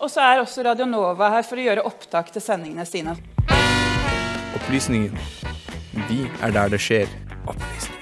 Og 0.00 0.10
så 0.10 0.20
er 0.20 0.40
også 0.40 0.62
Radio 0.64 0.86
Nova 0.88 1.28
her 1.34 1.44
for 1.44 1.60
å 1.60 1.64
gjøre 1.66 1.84
opptak 1.84 2.32
til 2.32 2.40
sendingene 2.40 2.86
sine. 2.88 3.12
Opplysningen. 4.56 5.12
Vi 6.08 6.22
er 6.40 6.54
der 6.56 6.72
det 6.72 6.80
skjer. 6.80 7.10
Opplysningen 7.44 7.98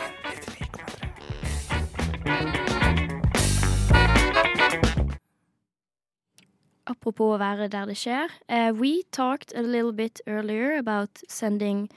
Apropos 6.88 7.34
å 7.34 7.40
være 7.40 7.66
der 7.68 7.90
det 7.90 7.96
skjer. 7.98 8.30
Uh, 8.48 8.70
we 8.72 9.02
talked 9.12 9.52
a 9.54 9.62
little 9.62 9.92
bit 9.92 10.20
earlier 10.26 10.78
about 10.78 11.20
sending 11.28 11.90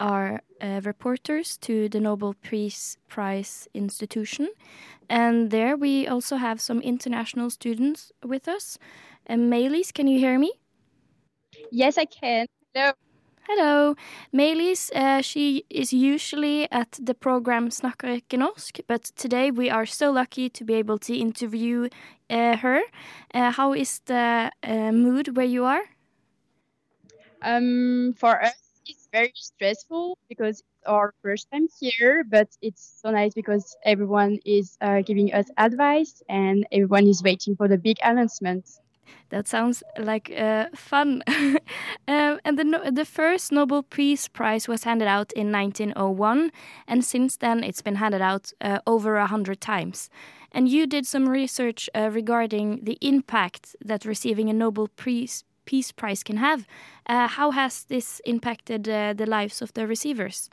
our 0.00 0.40
uh, 0.60 0.80
reporters 0.84 1.56
to 1.58 1.88
the 1.88 2.00
Nobel 2.00 2.34
Peace 2.42 2.96
Prize 3.08 3.68
institution. 3.74 4.48
And 5.08 5.50
there 5.50 5.76
we 5.76 6.08
also 6.08 6.36
have 6.36 6.60
some 6.60 6.80
international 6.80 7.50
students 7.50 8.12
with 8.24 8.48
us. 8.48 8.78
Uh, 9.28 9.34
Maylis, 9.34 9.92
can 9.92 10.06
you 10.08 10.18
hear 10.18 10.38
me? 10.38 10.52
Yes, 11.70 11.98
I 11.98 12.04
can. 12.06 12.46
Hello. 12.74 12.92
Hello. 13.48 13.94
Maylis, 14.32 14.90
uh, 14.94 15.20
she 15.22 15.64
is 15.70 15.92
usually 15.92 16.70
at 16.70 16.98
the 17.02 17.14
program 17.14 17.70
Snakker 17.70 18.08
ikke 18.08 18.38
norsk, 18.38 18.80
but 18.86 19.04
today 19.16 19.50
we 19.50 19.70
are 19.70 19.86
so 19.86 20.10
lucky 20.10 20.48
to 20.50 20.64
be 20.64 20.74
able 20.74 20.98
to 20.98 21.14
interview 21.14 21.88
uh, 22.30 22.56
her. 22.56 22.80
Uh, 23.34 23.50
how 23.50 23.72
is 23.74 24.00
the 24.06 24.50
uh, 24.62 24.92
mood 24.92 25.36
where 25.36 25.46
you 25.46 25.64
are? 25.64 25.82
Um, 27.42 28.14
for 28.18 28.42
us, 28.42 28.54
it's 28.86 29.08
very 29.12 29.32
stressful 29.34 30.18
because 30.28 30.60
it's 30.60 30.86
our 30.86 31.12
first 31.22 31.48
time 31.52 31.68
here, 31.80 32.24
but 32.24 32.48
it's 32.62 33.00
so 33.02 33.10
nice 33.10 33.34
because 33.34 33.76
everyone 33.84 34.38
is 34.44 34.76
uh, 34.80 35.02
giving 35.02 35.32
us 35.34 35.46
advice 35.56 36.22
and 36.28 36.66
everyone 36.72 37.06
is 37.06 37.22
waiting 37.22 37.56
for 37.56 37.68
the 37.68 37.78
big 37.78 37.98
announcement. 38.02 38.68
That 39.30 39.48
sounds 39.48 39.82
like 39.98 40.30
uh, 40.36 40.66
fun. 40.74 41.22
um, 42.06 42.38
and 42.44 42.58
the, 42.58 42.90
the 42.92 43.04
first 43.04 43.52
Nobel 43.52 43.82
Peace 43.82 44.28
Prize 44.28 44.68
was 44.68 44.84
handed 44.84 45.08
out 45.08 45.32
in 45.32 45.50
1901, 45.50 46.52
and 46.86 47.04
since 47.04 47.36
then 47.36 47.64
it's 47.64 47.82
been 47.82 47.96
handed 47.96 48.20
out 48.20 48.52
uh, 48.60 48.78
over 48.86 49.16
a 49.16 49.26
hundred 49.26 49.60
times. 49.60 50.10
And 50.52 50.68
you 50.68 50.86
did 50.86 51.06
some 51.06 51.28
research 51.28 51.88
uh, 51.94 52.10
regarding 52.10 52.84
the 52.84 52.98
impact 53.00 53.74
that 53.82 54.04
receiving 54.04 54.50
a 54.50 54.52
Nobel 54.52 54.88
Peace, 54.96 55.44
Peace 55.64 55.92
Prize 55.92 56.22
can 56.22 56.36
have. 56.36 56.66
Uh, 57.06 57.26
how 57.26 57.52
has 57.52 57.84
this 57.84 58.20
impacted 58.26 58.88
uh, 58.88 59.14
the 59.14 59.26
lives 59.26 59.62
of 59.62 59.72
the 59.72 59.86
receivers? 59.86 60.50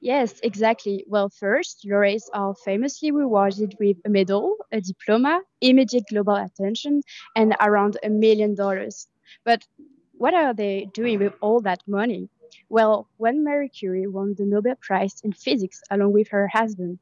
Yes, 0.00 0.38
exactly. 0.42 1.04
Well, 1.08 1.28
first, 1.28 1.84
laureates 1.84 2.28
are 2.32 2.54
famously 2.54 3.10
rewarded 3.10 3.74
with 3.78 3.96
a 4.04 4.08
medal, 4.08 4.56
a 4.70 4.80
diploma, 4.80 5.42
immediate 5.60 6.04
global 6.08 6.34
attention, 6.36 7.02
and 7.34 7.54
around 7.60 7.96
a 8.02 8.08
million 8.08 8.54
dollars. 8.54 9.08
But 9.44 9.66
what 10.12 10.34
are 10.34 10.54
they 10.54 10.86
doing 10.92 11.18
with 11.18 11.34
all 11.40 11.60
that 11.62 11.82
money? 11.86 12.28
Well, 12.68 13.08
when 13.16 13.44
Marie 13.44 13.68
Curie 13.68 14.06
won 14.06 14.34
the 14.36 14.46
Nobel 14.46 14.76
Prize 14.80 15.20
in 15.24 15.32
Physics 15.32 15.82
along 15.90 16.12
with 16.12 16.28
her 16.28 16.46
husband, 16.48 16.98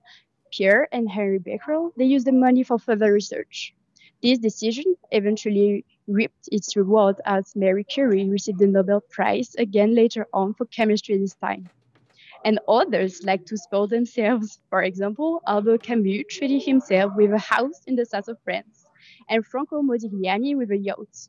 Pierre 0.53 0.88
and 0.92 1.08
Henry 1.10 1.38
Becquerel, 1.38 1.92
they 1.97 2.05
used 2.05 2.27
the 2.27 2.33
money 2.33 2.62
for 2.62 2.78
further 2.78 3.12
research. 3.12 3.75
This 4.22 4.38
decision 4.38 4.97
eventually 5.10 5.84
reaped 6.06 6.48
its 6.53 6.77
reward 6.77 7.20
as 7.25 7.55
Marie 7.56 7.84
Curie 7.84 8.28
received 8.28 8.58
the 8.60 8.66
Nobel 8.69 9.03
Prize 9.10 9.55
again 9.56 9.94
later 9.94 10.27
on 10.33 10.55
for 10.55 10.66
chemistry 10.66 11.19
this 11.19 11.34
time 11.34 11.70
and 12.44 12.58
others 12.68 13.22
like 13.24 13.44
to 13.46 13.56
spoil 13.56 13.86
themselves. 13.86 14.60
For 14.70 14.82
example, 14.82 15.42
Albert 15.46 15.82
Camus 15.82 16.24
treated 16.28 16.62
himself 16.62 17.12
with 17.16 17.32
a 17.32 17.38
house 17.38 17.80
in 17.86 17.96
the 17.96 18.06
south 18.06 18.28
of 18.28 18.38
France, 18.44 18.86
and 19.28 19.46
Franco 19.46 19.82
Modigliani 19.82 20.56
with 20.56 20.70
a 20.70 20.76
yacht. 20.76 21.28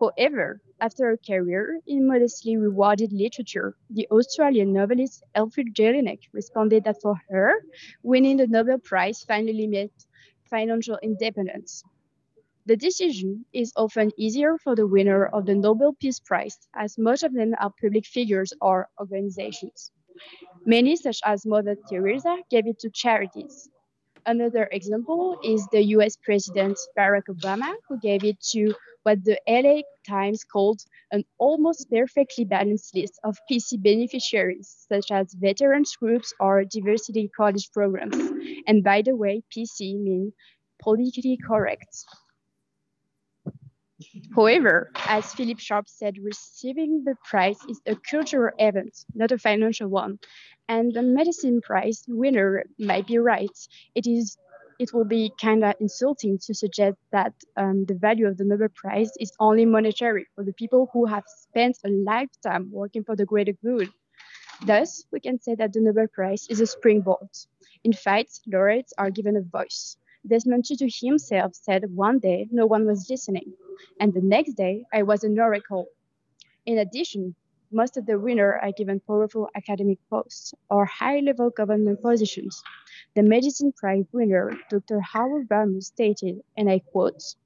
However, 0.00 0.62
after 0.80 1.10
a 1.10 1.18
career 1.18 1.78
in 1.86 2.06
modestly 2.06 2.56
rewarded 2.56 3.12
literature, 3.12 3.76
the 3.90 4.08
Australian 4.10 4.72
novelist 4.72 5.22
Elfrid 5.34 5.74
Jelinek 5.74 6.20
responded 6.32 6.84
that 6.84 7.02
for 7.02 7.16
her, 7.28 7.62
winning 8.02 8.38
the 8.38 8.46
Nobel 8.46 8.78
Prize 8.78 9.22
finally 9.24 9.66
meant 9.66 9.92
financial 10.48 10.98
independence. 11.02 11.84
The 12.66 12.76
decision 12.76 13.44
is 13.52 13.72
often 13.76 14.10
easier 14.16 14.56
for 14.58 14.74
the 14.74 14.86
winner 14.86 15.26
of 15.26 15.44
the 15.44 15.54
Nobel 15.54 15.92
Peace 15.92 16.20
Prize, 16.20 16.58
as 16.74 16.96
most 16.96 17.22
of 17.22 17.34
them 17.34 17.54
are 17.58 17.72
public 17.80 18.06
figures 18.06 18.52
or 18.60 18.88
organizations. 18.98 19.92
Many, 20.66 20.96
such 20.96 21.20
as 21.24 21.46
Mother 21.46 21.76
Teresa, 21.88 22.36
gave 22.50 22.66
it 22.66 22.78
to 22.80 22.90
charities. 22.90 23.68
Another 24.26 24.68
example 24.70 25.38
is 25.42 25.66
the 25.72 25.82
US 25.96 26.16
President 26.16 26.78
Barack 26.96 27.26
Obama, 27.30 27.72
who 27.88 27.98
gave 27.98 28.22
it 28.24 28.38
to 28.52 28.74
what 29.02 29.24
the 29.24 29.40
LA 29.48 29.80
Times 30.06 30.44
called 30.44 30.80
an 31.10 31.24
almost 31.38 31.90
perfectly 31.90 32.44
balanced 32.44 32.94
list 32.94 33.18
of 33.24 33.38
PC 33.50 33.82
beneficiaries, 33.82 34.86
such 34.88 35.10
as 35.10 35.32
veterans 35.34 35.96
groups 35.96 36.34
or 36.38 36.64
diversity 36.64 37.30
college 37.34 37.70
programs. 37.72 38.16
And 38.66 38.84
by 38.84 39.02
the 39.02 39.16
way, 39.16 39.42
PC 39.50 39.98
means 39.98 40.34
politically 40.82 41.38
correct. 41.46 42.04
However, 44.34 44.90
as 45.06 45.34
Philip 45.34 45.58
Sharp 45.58 45.88
said, 45.88 46.16
receiving 46.22 47.04
the 47.04 47.16
prize 47.24 47.58
is 47.68 47.80
a 47.86 47.96
cultural 47.96 48.52
event, 48.58 49.04
not 49.14 49.32
a 49.32 49.38
financial 49.38 49.88
one. 49.88 50.18
And 50.68 50.92
the 50.92 51.02
medicine 51.02 51.60
prize 51.60 52.04
winner 52.08 52.64
might 52.78 53.06
be 53.06 53.18
right. 53.18 53.56
It 53.94 54.06
is 54.06 54.36
it 54.78 54.94
will 54.94 55.04
be 55.04 55.30
kind 55.38 55.62
of 55.62 55.74
insulting 55.78 56.38
to 56.38 56.54
suggest 56.54 56.96
that 57.12 57.34
um, 57.58 57.84
the 57.84 57.94
value 57.94 58.26
of 58.26 58.38
the 58.38 58.44
Nobel 58.44 58.68
Prize 58.74 59.10
is 59.20 59.30
only 59.38 59.66
monetary 59.66 60.26
for 60.34 60.42
the 60.42 60.54
people 60.54 60.88
who 60.94 61.04
have 61.04 61.24
spent 61.26 61.76
a 61.84 61.90
lifetime 61.90 62.70
working 62.72 63.04
for 63.04 63.14
the 63.14 63.26
greater 63.26 63.52
good. 63.62 63.90
Thus, 64.64 65.04
we 65.12 65.20
can 65.20 65.38
say 65.38 65.54
that 65.56 65.74
the 65.74 65.82
Nobel 65.82 66.06
Prize 66.06 66.46
is 66.48 66.60
a 66.60 66.66
springboard. 66.66 67.28
In 67.84 67.92
fact, 67.92 68.40
laureates 68.46 68.94
are 68.96 69.10
given 69.10 69.36
a 69.36 69.42
voice. 69.42 69.98
Desmond 70.26 70.64
Tutu 70.66 70.88
himself 70.90 71.54
said 71.54 71.94
one 71.94 72.20
day 72.20 72.48
no 72.52 72.66
one 72.66 72.86
was 72.86 73.10
listening, 73.10 73.54
and 74.00 74.14
the 74.14 74.22
next 74.22 74.54
day 74.54 74.86
I 74.94 75.02
was 75.02 75.24
an 75.24 75.38
oracle. 75.38 75.88
In 76.66 76.78
addition, 76.78 77.36
most 77.72 77.98
of 77.98 78.06
the 78.06 78.18
winners 78.18 78.60
are 78.62 78.72
given 78.72 79.00
powerful 79.00 79.50
academic 79.56 79.98
posts 80.08 80.54
or 80.70 80.86
high 80.86 81.20
level 81.20 81.50
government 81.50 82.02
positions. 82.02 82.62
The 83.16 83.24
Medicine 83.24 83.72
Prize 83.72 84.06
winner, 84.12 84.52
Dr. 84.70 85.00
Howard 85.00 85.48
Barmus, 85.50 85.88
stated, 85.88 86.40
and 86.56 86.70
I 86.70 86.78
quote 86.80 87.36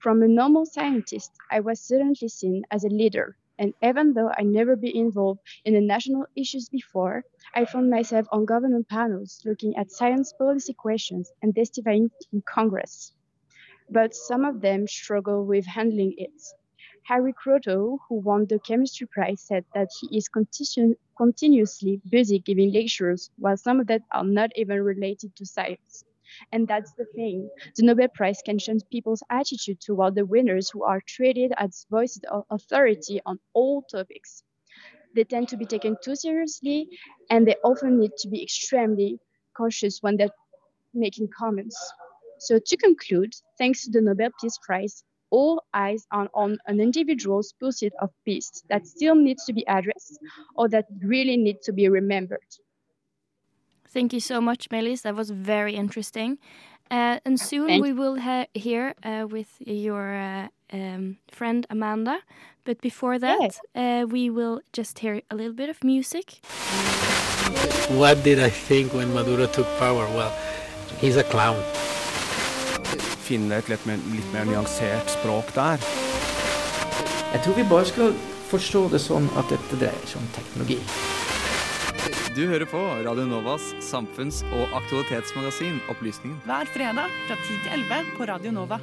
From 0.00 0.22
a 0.22 0.28
normal 0.28 0.66
scientist, 0.66 1.32
I 1.50 1.60
was 1.60 1.80
suddenly 1.80 2.28
seen 2.28 2.64
as 2.70 2.84
a 2.84 2.90
leader, 2.90 3.37
and 3.58 3.74
even 3.82 4.14
though 4.14 4.30
I 4.36 4.42
never 4.44 4.76
been 4.76 4.96
involved 4.96 5.40
in 5.64 5.74
the 5.74 5.80
national 5.80 6.26
issues 6.36 6.68
before, 6.68 7.24
I 7.54 7.64
found 7.64 7.90
myself 7.90 8.26
on 8.32 8.44
government 8.46 8.88
panels 8.88 9.42
looking 9.44 9.76
at 9.76 9.90
science 9.90 10.32
policy 10.32 10.74
questions 10.74 11.32
and 11.42 11.54
testifying 11.54 12.10
in 12.32 12.42
Congress. 12.42 13.12
But 13.90 14.14
some 14.14 14.46
of 14.46 14.62
them 14.62 14.86
struggle 14.86 15.44
with 15.44 15.66
handling 15.66 16.14
it. 16.16 16.32
Harry 17.04 17.34
Croto, 17.34 17.98
who 18.08 18.16
won 18.20 18.46
the 18.46 18.58
chemistry 18.60 19.06
prize, 19.06 19.42
said 19.42 19.64
that 19.74 19.88
he 20.00 20.16
is 20.16 20.28
continu- 20.28 20.96
continuously 21.16 22.00
busy 22.08 22.38
giving 22.38 22.72
lectures, 22.72 23.30
while 23.36 23.56
some 23.58 23.80
of 23.80 23.86
them 23.88 24.02
are 24.12 24.24
not 24.24 24.52
even 24.56 24.80
related 24.82 25.36
to 25.36 25.46
science. 25.46 26.04
And 26.52 26.66
that's 26.68 26.92
the 26.92 27.06
thing. 27.14 27.48
The 27.76 27.84
Nobel 27.84 28.08
Prize 28.08 28.42
can 28.44 28.58
change 28.58 28.82
people's 28.90 29.22
attitude 29.30 29.80
toward 29.80 30.14
the 30.14 30.26
winners 30.26 30.70
who 30.70 30.82
are 30.84 31.00
treated 31.06 31.52
as 31.56 31.86
voices 31.90 32.22
of 32.30 32.44
authority 32.50 33.20
on 33.26 33.38
all 33.54 33.82
topics. 33.82 34.42
They 35.14 35.24
tend 35.24 35.48
to 35.48 35.56
be 35.56 35.66
taken 35.66 35.96
too 36.02 36.16
seriously, 36.16 36.88
and 37.30 37.46
they 37.46 37.56
often 37.64 37.98
need 37.98 38.12
to 38.18 38.28
be 38.28 38.42
extremely 38.42 39.18
cautious 39.56 40.02
when 40.02 40.16
they're 40.16 40.30
making 40.94 41.28
comments. 41.36 41.76
So, 42.38 42.58
to 42.58 42.76
conclude, 42.76 43.32
thanks 43.58 43.84
to 43.84 43.90
the 43.90 44.00
Nobel 44.00 44.30
Peace 44.40 44.58
Prize, 44.64 45.04
all 45.30 45.62
eyes 45.74 46.06
are 46.10 46.28
on 46.34 46.58
an 46.66 46.80
individual's 46.80 47.52
pursuit 47.60 47.92
of 48.00 48.10
peace 48.24 48.62
that 48.68 48.86
still 48.86 49.14
needs 49.14 49.44
to 49.46 49.52
be 49.52 49.64
addressed 49.66 50.18
or 50.54 50.68
that 50.68 50.86
really 51.02 51.36
needs 51.36 51.64
to 51.66 51.72
be 51.72 51.88
remembered. 51.88 52.46
Thank 53.92 54.12
you 54.12 54.20
so 54.20 54.40
much, 54.40 54.70
Melis. 54.70 55.02
That 55.02 55.14
was 55.14 55.30
very 55.30 55.74
interesting. 55.74 56.38
Uh, 56.90 57.18
and 57.24 57.38
soon 57.38 57.66
Thank 57.68 57.84
we 57.84 57.92
will 57.92 58.18
ha- 58.18 58.46
hear 58.54 58.94
uh, 59.04 59.26
with 59.28 59.48
your 59.60 60.14
uh, 60.14 60.48
um, 60.72 61.18
friend 61.30 61.66
Amanda. 61.70 62.20
But 62.64 62.80
before 62.80 63.18
that, 63.18 63.58
uh, 63.74 64.06
we 64.08 64.30
will 64.30 64.60
just 64.72 64.98
hear 64.98 65.22
a 65.30 65.34
little 65.34 65.54
bit 65.54 65.70
of 65.70 65.82
music. 65.82 66.40
What 67.88 68.22
did 68.22 68.38
I 68.40 68.50
think 68.50 68.92
when 68.92 69.12
Maduro 69.14 69.46
took 69.46 69.66
power? 69.78 70.04
Well, 70.14 70.32
he's 71.00 71.16
a 71.16 71.24
clown. 71.24 71.62
Finne 73.24 73.52
et 73.52 73.68
litt 73.68 73.86
mer, 73.86 73.96
litt 74.12 74.32
mer 74.32 74.44
nyansert 74.48 75.10
språk 75.12 75.52
der. 75.54 75.80
Jeg 77.32 77.40
tror 77.44 77.56
vi 77.56 77.64
bare 77.68 77.84
skal 77.88 78.14
forstå 78.48 78.88
det 78.92 79.00
sånn 79.04 79.28
at 79.36 79.48
dette 79.52 79.80
dreier 79.80 80.06
seg 80.08 80.20
om 80.20 80.28
teknologi. 80.36 80.78
Du 82.38 82.46
hører 82.46 82.64
på 82.70 82.78
Radio 82.78 83.24
Novas 83.26 83.62
samfunns- 83.82 84.44
og 84.54 84.68
aktualitetsmagasin 84.78 85.80
Opplysningen. 85.90 86.36
Hver 86.44 86.68
fredag 86.70 87.08
fra 87.26 87.34
10 87.34 87.56
til 87.64 87.72
11 87.72 88.12
på 88.16 88.24
Radio 88.30 88.50
Nova. 88.52 88.78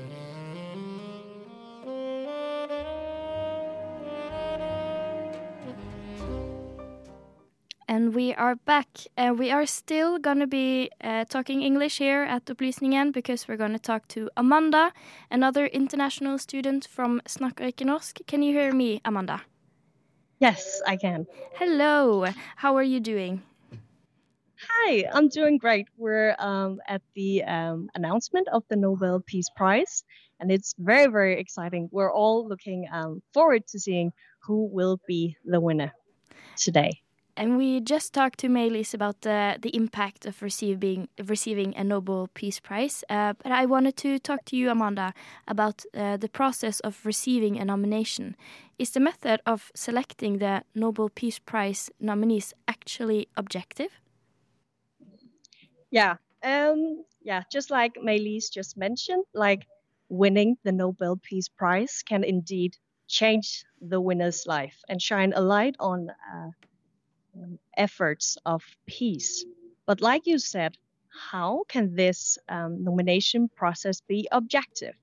And 7.87 8.13
we 8.13 8.33
are 8.37 8.55
back. 8.55 8.87
Uh, 9.17 9.31
we 9.39 9.53
are 9.53 9.65
still 9.65 10.19
gonna 10.19 10.47
be 10.47 10.89
uh, 11.03 11.23
talking 11.23 11.63
English 11.63 12.03
here 12.03 12.25
at 12.25 12.49
Opplysningen 12.49 13.13
because 13.13 13.47
we're 13.47 13.63
gonna 13.63 13.79
talk 13.79 14.07
to 14.09 14.27
Amanda, 14.35 14.89
another 15.31 15.65
international 15.65 16.39
student 16.39 16.87
from 16.87 17.21
Snakker 17.27 17.65
ikke 17.65 17.85
norsk. 17.85 18.19
Can 18.27 18.43
you 18.43 18.51
hear 18.51 18.73
me, 18.73 18.99
Amanda? 19.05 19.37
Yes, 20.39 20.81
I 20.85 20.97
can. 20.97 21.27
Hello. 21.53 22.25
How 22.57 22.75
are 22.75 22.83
you 22.83 22.99
doing? 22.99 23.41
Hi, 24.59 25.05
I'm 25.13 25.29
doing 25.29 25.57
great. 25.57 25.87
We're 25.97 26.35
um, 26.39 26.79
at 26.87 27.01
the 27.15 27.43
um, 27.43 27.89
announcement 27.95 28.47
of 28.49 28.63
the 28.69 28.75
Nobel 28.75 29.21
Peace 29.25 29.49
Prize, 29.55 30.03
and 30.39 30.51
it's 30.51 30.75
very, 30.77 31.07
very 31.07 31.39
exciting. 31.39 31.87
We're 31.91 32.11
all 32.11 32.47
looking 32.47 32.87
um, 32.91 33.21
forward 33.33 33.65
to 33.67 33.79
seeing 33.79 34.11
who 34.43 34.65
will 34.65 34.99
be 35.07 35.37
the 35.45 35.59
winner 35.61 35.93
today. 36.57 37.01
And 37.37 37.57
we 37.57 37.81
just 37.81 38.13
talked 38.13 38.39
to 38.39 38.49
Melis 38.49 38.93
about 38.93 39.21
the, 39.21 39.57
the 39.61 39.75
impact 39.75 40.25
of 40.25 40.41
receiving 40.41 41.09
receiving 41.27 41.75
a 41.75 41.83
Nobel 41.83 42.29
Peace 42.33 42.61
Prize. 42.61 43.03
Uh, 43.09 43.33
but 43.43 43.51
I 43.51 43.65
wanted 43.65 43.97
to 43.97 44.19
talk 44.19 44.45
to 44.45 44.55
you, 44.55 44.69
Amanda, 44.69 45.13
about 45.45 45.83
uh, 45.93 46.15
the 46.15 46.29
process 46.29 46.79
of 46.79 47.05
receiving 47.05 47.57
a 47.57 47.65
nomination. 47.65 48.37
Is 48.79 48.91
the 48.91 49.01
method 49.01 49.41
of 49.45 49.69
selecting 49.75 50.37
the 50.37 50.63
Nobel 50.73 51.09
Peace 51.09 51.39
Prize 51.39 51.89
nominees 51.99 52.53
actually 52.69 53.27
objective? 53.35 53.99
Yeah, 55.91 56.15
um, 56.41 57.03
yeah, 57.21 57.43
just 57.51 57.69
like 57.69 57.97
Melis 58.01 58.49
just 58.49 58.77
mentioned, 58.77 59.25
like 59.33 59.67
winning 60.07 60.57
the 60.63 60.71
Nobel 60.71 61.17
Peace 61.21 61.49
Prize 61.49 62.01
can 62.01 62.23
indeed 62.23 62.77
change 63.07 63.65
the 63.81 63.99
winner's 63.99 64.45
life 64.47 64.81
and 64.87 65.01
shine 65.01 65.33
a 65.35 65.41
light 65.41 65.75
on 65.79 66.09
uh, 66.09 66.49
um, 67.35 67.59
efforts 67.75 68.37
of 68.45 68.63
peace. 68.85 69.45
But 69.85 70.01
like 70.01 70.25
you 70.25 70.39
said, 70.39 70.77
how 71.09 71.63
can 71.67 71.95
this 71.95 72.37
um, 72.49 72.83
nomination 72.83 73.49
process 73.55 74.01
be 74.01 74.27
objective? 74.31 74.95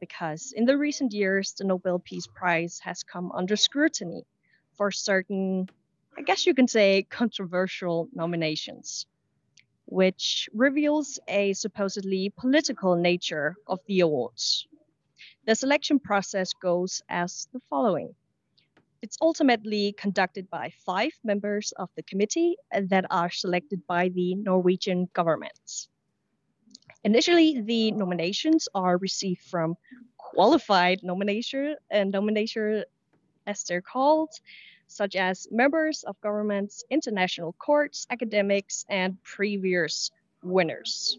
Because 0.00 0.52
in 0.52 0.64
the 0.64 0.76
recent 0.76 1.12
years, 1.12 1.54
the 1.58 1.64
Nobel 1.64 1.98
Peace 1.98 2.26
Prize 2.26 2.80
has 2.84 3.02
come 3.02 3.32
under 3.32 3.56
scrutiny 3.56 4.24
for 4.76 4.90
certain, 4.90 5.68
I 6.16 6.22
guess 6.22 6.46
you 6.46 6.54
can 6.54 6.68
say, 6.68 7.02
controversial 7.02 8.08
nominations, 8.12 9.06
which 9.86 10.48
reveals 10.54 11.18
a 11.26 11.52
supposedly 11.52 12.32
political 12.36 12.94
nature 12.94 13.56
of 13.66 13.80
the 13.86 14.00
awards. 14.00 14.66
The 15.46 15.54
selection 15.54 15.98
process 15.98 16.52
goes 16.52 17.02
as 17.08 17.48
the 17.52 17.60
following 17.68 18.14
it's 19.02 19.18
ultimately 19.20 19.92
conducted 19.92 20.50
by 20.50 20.72
five 20.84 21.12
members 21.24 21.72
of 21.72 21.88
the 21.96 22.02
committee 22.02 22.56
uh, 22.74 22.80
that 22.88 23.04
are 23.10 23.30
selected 23.30 23.86
by 23.86 24.08
the 24.08 24.34
Norwegian 24.34 25.08
government. 25.12 25.88
Initially, 27.04 27.60
the 27.60 27.92
nominations 27.92 28.68
are 28.74 28.96
received 28.98 29.42
from 29.42 29.76
qualified 30.16 31.00
nomination 31.02 31.76
and 31.90 32.14
uh, 32.14 32.18
nomination 32.18 32.84
as 33.46 33.62
they're 33.62 33.80
called, 33.80 34.30
such 34.88 35.16
as 35.16 35.46
members 35.50 36.02
of 36.02 36.20
governments, 36.20 36.84
international 36.90 37.52
courts, 37.54 38.06
academics, 38.10 38.84
and 38.88 39.22
previous 39.22 40.10
winners. 40.42 41.18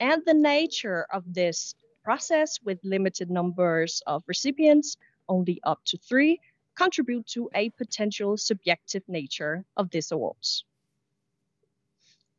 And 0.00 0.22
the 0.24 0.34
nature 0.34 1.06
of 1.12 1.24
this 1.32 1.74
process 2.04 2.60
with 2.64 2.78
limited 2.84 3.30
numbers 3.30 4.02
of 4.06 4.22
recipients, 4.26 4.96
only 5.28 5.60
up 5.64 5.80
to 5.86 5.98
three, 5.98 6.40
contribute 6.76 7.26
to 7.26 7.48
a 7.54 7.70
potential 7.70 8.36
subjective 8.36 9.02
nature 9.08 9.64
of 9.76 9.90
these 9.90 10.12
awards. 10.12 10.64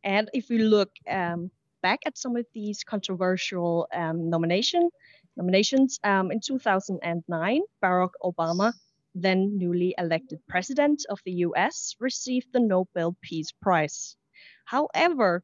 And 0.04 0.30
if 0.34 0.50
we 0.50 0.60
look 0.60 0.92
um, 1.10 1.52
back 1.82 2.00
at 2.06 2.18
some 2.18 2.36
of 2.38 2.46
these 2.54 2.84
controversial 2.84 3.88
um, 3.94 4.30
nomination, 4.30 4.90
nominations, 5.36 6.00
um, 6.04 6.32
in 6.32 6.40
2009, 6.40 7.62
Barack 7.84 8.12
Obama, 8.24 8.74
then 9.16 9.58
newly 9.58 9.96
elected 9.98 10.40
president 10.48 11.06
of 11.10 11.20
the 11.26 11.32
US, 11.48 11.96
received 12.00 12.54
the 12.54 12.60
Nobel 12.60 13.18
Peace 13.22 13.52
Prize. 13.52 14.16
However, 14.66 15.44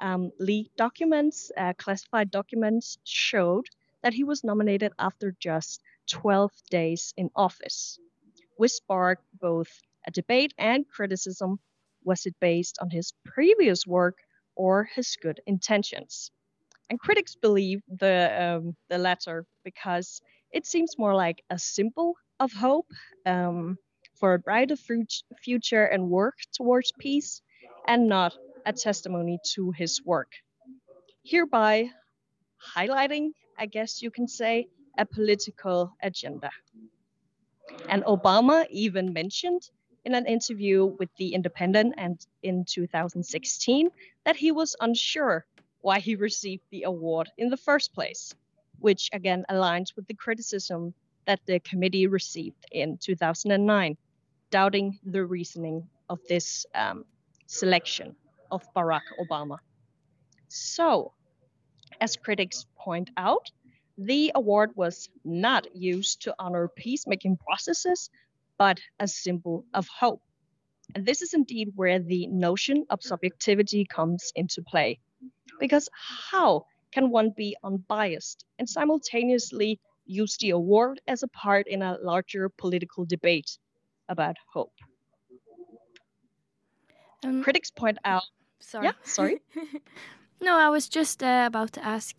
um, 0.00 0.32
leaked 0.40 0.76
documents, 0.76 1.52
uh, 1.56 1.74
classified 1.78 2.30
documents, 2.30 2.98
showed 3.04 3.66
that 4.02 4.14
he 4.14 4.24
was 4.24 4.42
nominated 4.42 4.92
after 4.98 5.36
just 5.38 5.80
12 6.08 6.50
days 6.70 7.14
in 7.16 7.30
office 7.36 8.00
which 8.56 8.72
sparked 8.72 9.24
both 9.40 9.68
a 10.06 10.10
debate 10.10 10.54
and 10.58 10.88
criticism. 10.88 11.58
Was 12.04 12.26
it 12.26 12.34
based 12.40 12.78
on 12.80 12.90
his 12.90 13.12
previous 13.24 13.86
work 13.86 14.18
or 14.56 14.88
his 14.94 15.16
good 15.20 15.40
intentions? 15.46 16.30
And 16.90 16.98
critics 16.98 17.36
believe 17.36 17.82
the, 17.88 18.58
um, 18.58 18.76
the 18.88 18.98
latter 18.98 19.46
because 19.64 20.20
it 20.52 20.66
seems 20.66 20.98
more 20.98 21.14
like 21.14 21.42
a 21.48 21.58
symbol 21.58 22.14
of 22.38 22.52
hope 22.52 22.90
um, 23.24 23.78
for 24.14 24.34
a 24.34 24.38
brighter 24.38 24.76
future 25.42 25.84
and 25.84 26.10
work 26.10 26.34
towards 26.52 26.92
peace, 26.98 27.40
and 27.88 28.08
not 28.08 28.36
a 28.66 28.72
testimony 28.72 29.38
to 29.54 29.70
his 29.72 30.04
work. 30.04 30.32
Hereby 31.24 31.90
highlighting, 32.76 33.30
I 33.58 33.66
guess 33.66 34.02
you 34.02 34.10
can 34.10 34.28
say, 34.28 34.68
a 34.98 35.06
political 35.06 35.96
agenda. 36.02 36.50
And 37.88 38.04
Obama 38.04 38.66
even 38.70 39.12
mentioned 39.12 39.70
in 40.04 40.14
an 40.14 40.26
interview 40.26 40.86
with 40.98 41.10
The 41.16 41.34
Independent 41.34 41.94
and 41.96 42.24
in 42.42 42.64
2016 42.64 43.90
that 44.24 44.36
he 44.36 44.52
was 44.52 44.76
unsure 44.80 45.46
why 45.80 45.98
he 46.00 46.14
received 46.16 46.62
the 46.70 46.84
award 46.84 47.30
in 47.38 47.50
the 47.50 47.56
first 47.56 47.92
place, 47.92 48.34
which 48.78 49.10
again 49.12 49.44
aligns 49.50 49.94
with 49.96 50.06
the 50.06 50.14
criticism 50.14 50.94
that 51.26 51.40
the 51.46 51.60
committee 51.60 52.06
received 52.06 52.64
in 52.72 52.98
2009, 52.98 53.96
doubting 54.50 54.98
the 55.04 55.24
reasoning 55.24 55.88
of 56.08 56.18
this 56.28 56.66
um, 56.74 57.04
selection 57.46 58.16
of 58.50 58.62
Barack 58.74 59.06
Obama. 59.20 59.58
So, 60.48 61.12
as 62.00 62.16
critics 62.16 62.66
point 62.76 63.10
out, 63.16 63.50
the 63.98 64.32
award 64.34 64.70
was 64.74 65.08
not 65.24 65.74
used 65.74 66.22
to 66.22 66.34
honor 66.38 66.68
peacemaking 66.68 67.36
processes, 67.36 68.10
but 68.58 68.80
a 68.98 69.08
symbol 69.08 69.64
of 69.74 69.86
hope. 69.88 70.22
And 70.94 71.06
this 71.06 71.22
is 71.22 71.34
indeed 71.34 71.72
where 71.74 71.98
the 71.98 72.26
notion 72.26 72.84
of 72.90 73.02
subjectivity 73.02 73.84
comes 73.84 74.32
into 74.34 74.62
play. 74.62 75.00
Because 75.58 75.88
how 76.30 76.66
can 76.92 77.10
one 77.10 77.30
be 77.36 77.56
unbiased 77.64 78.44
and 78.58 78.68
simultaneously 78.68 79.80
use 80.04 80.36
the 80.38 80.50
award 80.50 81.00
as 81.06 81.22
a 81.22 81.28
part 81.28 81.66
in 81.68 81.82
a 81.82 81.96
larger 82.02 82.48
political 82.48 83.04
debate 83.04 83.58
about 84.08 84.36
hope? 84.52 84.74
Um, 87.24 87.42
Critics 87.42 87.70
point 87.70 87.98
out. 88.04 88.24
Sorry. 88.60 88.86
Yeah, 88.86 88.92
sorry. 89.04 89.40
no, 90.40 90.56
I 90.56 90.68
was 90.68 90.88
just 90.88 91.22
uh, 91.22 91.44
about 91.46 91.72
to 91.72 91.84
ask 91.84 92.16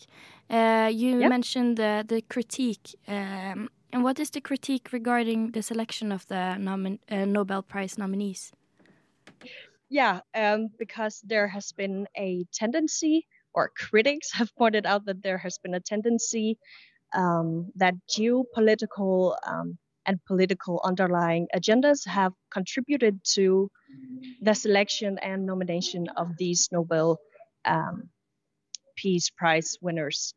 uh, 0.49 0.89
you 0.91 1.19
yep. 1.19 1.29
mentioned 1.29 1.77
the, 1.77 2.03
the 2.07 2.21
critique. 2.21 2.95
Um, 3.07 3.69
and 3.91 4.03
what 4.03 4.19
is 4.19 4.29
the 4.31 4.41
critique 4.41 4.91
regarding 4.91 5.51
the 5.51 5.61
selection 5.61 6.11
of 6.11 6.25
the 6.27 6.55
nomin- 6.59 6.99
uh, 7.09 7.25
Nobel 7.25 7.61
Prize 7.61 7.97
nominees? 7.97 8.51
Yeah, 9.89 10.21
um, 10.33 10.69
because 10.79 11.21
there 11.23 11.47
has 11.47 11.71
been 11.71 12.07
a 12.17 12.45
tendency, 12.51 13.27
or 13.53 13.69
critics 13.77 14.31
have 14.33 14.55
pointed 14.55 14.85
out 14.85 15.05
that 15.05 15.21
there 15.21 15.37
has 15.37 15.59
been 15.59 15.75
a 15.75 15.79
tendency 15.79 16.57
um, 17.13 17.71
that 17.75 17.93
geopolitical 18.09 19.35
um, 19.45 19.77
and 20.05 20.19
political 20.25 20.81
underlying 20.83 21.47
agendas 21.55 22.05
have 22.07 22.33
contributed 22.51 23.19
to 23.23 23.69
the 24.41 24.53
selection 24.53 25.17
and 25.19 25.45
nomination 25.45 26.07
of 26.17 26.35
these 26.37 26.69
Nobel 26.71 27.19
um, 27.65 28.09
Peace 29.03 29.29
Prize 29.29 29.77
winners 29.81 30.33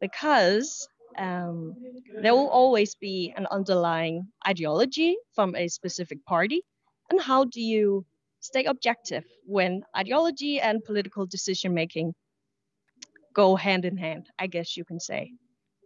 because 0.00 0.86
um, 1.16 1.74
there 2.22 2.34
will 2.34 2.50
always 2.50 2.94
be 2.96 3.32
an 3.36 3.46
underlying 3.50 4.28
ideology 4.46 5.16
from 5.34 5.56
a 5.56 5.68
specific 5.68 6.24
party. 6.26 6.60
And 7.10 7.20
how 7.20 7.44
do 7.44 7.62
you 7.62 8.04
stay 8.40 8.64
objective 8.64 9.24
when 9.46 9.82
ideology 9.96 10.60
and 10.60 10.84
political 10.84 11.24
decision 11.26 11.72
making 11.72 12.12
go 13.34 13.56
hand 13.56 13.84
in 13.86 13.96
hand, 13.96 14.26
I 14.38 14.48
guess 14.48 14.76
you 14.76 14.84
can 14.84 15.00
say. 15.00 15.32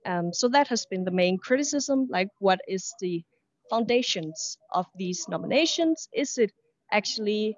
Um, 0.04 0.32
so 0.32 0.48
that 0.48 0.68
has 0.68 0.86
been 0.86 1.04
the 1.04 1.18
main 1.22 1.38
criticism 1.38 2.08
like, 2.10 2.28
what 2.40 2.60
is 2.66 2.92
the 3.00 3.22
foundations 3.70 4.58
of 4.72 4.86
these 4.96 5.26
nominations? 5.28 6.08
Is 6.12 6.38
it 6.38 6.52
actually 6.90 7.56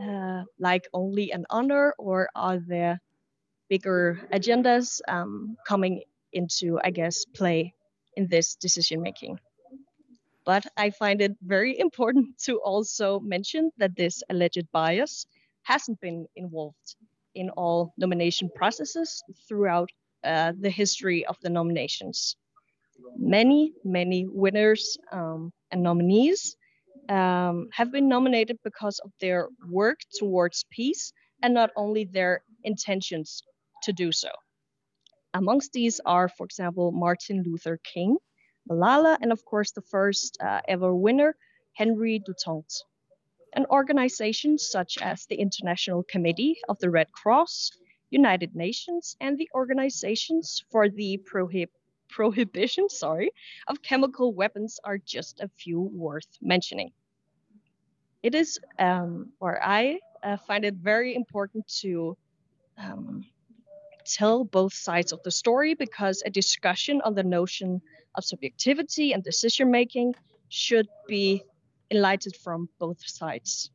uh, 0.00 0.42
like 0.58 0.84
only 0.92 1.32
an 1.32 1.44
honor, 1.50 1.94
or 1.98 2.28
are 2.34 2.58
there 2.58 3.00
bigger 3.72 4.20
agendas 4.34 5.00
um, 5.08 5.56
coming 5.66 6.02
into, 6.34 6.78
I 6.84 6.90
guess, 6.90 7.24
play 7.24 7.72
in 8.18 8.28
this 8.28 8.54
decision 8.54 9.00
making. 9.00 9.38
But 10.44 10.64
I 10.76 10.90
find 10.90 11.22
it 11.22 11.32
very 11.40 11.78
important 11.86 12.26
to 12.44 12.60
also 12.60 13.18
mention 13.20 13.70
that 13.78 13.96
this 13.96 14.22
alleged 14.28 14.66
bias 14.72 15.24
hasn't 15.62 15.98
been 16.02 16.26
involved 16.36 16.96
in 17.34 17.48
all 17.56 17.94
nomination 17.96 18.50
processes 18.54 19.24
throughout 19.48 19.88
uh, 20.22 20.52
the 20.60 20.68
history 20.68 21.24
of 21.24 21.36
the 21.40 21.48
nominations. 21.48 22.36
Many, 23.16 23.72
many 23.84 24.26
winners 24.28 24.98
um, 25.12 25.50
and 25.70 25.82
nominees 25.82 26.56
um, 27.08 27.68
have 27.72 27.90
been 27.90 28.06
nominated 28.06 28.58
because 28.64 28.98
of 28.98 29.10
their 29.18 29.48
work 29.70 30.00
towards 30.18 30.66
peace 30.70 31.10
and 31.42 31.54
not 31.54 31.70
only 31.74 32.04
their 32.04 32.42
intentions 32.64 33.42
to 33.82 33.92
do 33.92 34.12
so. 34.12 34.30
Amongst 35.34 35.72
these 35.72 36.00
are, 36.04 36.28
for 36.28 36.44
example, 36.44 36.92
Martin 36.92 37.42
Luther 37.42 37.78
King, 37.82 38.16
Malala, 38.70 39.16
and 39.20 39.32
of 39.32 39.44
course, 39.44 39.72
the 39.72 39.82
first 39.82 40.38
uh, 40.40 40.60
ever 40.68 40.94
winner, 40.94 41.36
Henry 41.72 42.20
Duterte. 42.20 42.82
And 43.54 43.66
organizations 43.66 44.68
such 44.70 44.98
as 44.98 45.26
the 45.26 45.36
International 45.36 46.02
Committee 46.02 46.58
of 46.68 46.78
the 46.78 46.90
Red 46.90 47.12
Cross, 47.12 47.72
United 48.10 48.54
Nations, 48.54 49.16
and 49.20 49.36
the 49.36 49.48
organizations 49.54 50.64
for 50.70 50.88
the 50.88 51.18
prohib 51.30 51.68
prohibition 52.12 52.88
sorry, 52.90 53.30
of 53.68 53.82
chemical 53.82 54.34
weapons 54.34 54.78
are 54.84 54.98
just 54.98 55.40
a 55.40 55.48
few 55.48 55.80
worth 55.80 56.28
mentioning. 56.42 56.92
It 58.22 58.34
is, 58.34 58.60
um, 58.78 59.32
or 59.40 59.60
I 59.64 59.98
uh, 60.22 60.36
find 60.36 60.64
it 60.64 60.74
very 60.74 61.14
important 61.14 61.66
to 61.80 62.16
um, 62.78 63.24
tell 64.04 64.44
both 64.44 64.74
sides 64.74 65.12
of 65.12 65.22
the 65.22 65.30
story 65.30 65.74
because 65.74 66.22
a 66.24 66.30
discussion 66.30 67.00
on 67.04 67.14
the 67.14 67.22
notion 67.22 67.80
of 68.14 68.24
subjectivity 68.24 69.12
and 69.12 69.22
decision 69.22 69.70
making 69.70 70.14
should 70.48 70.88
be 71.08 71.42
enlightened 71.90 72.36
from 72.36 72.68
both 72.78 72.98
sides. 73.06 73.70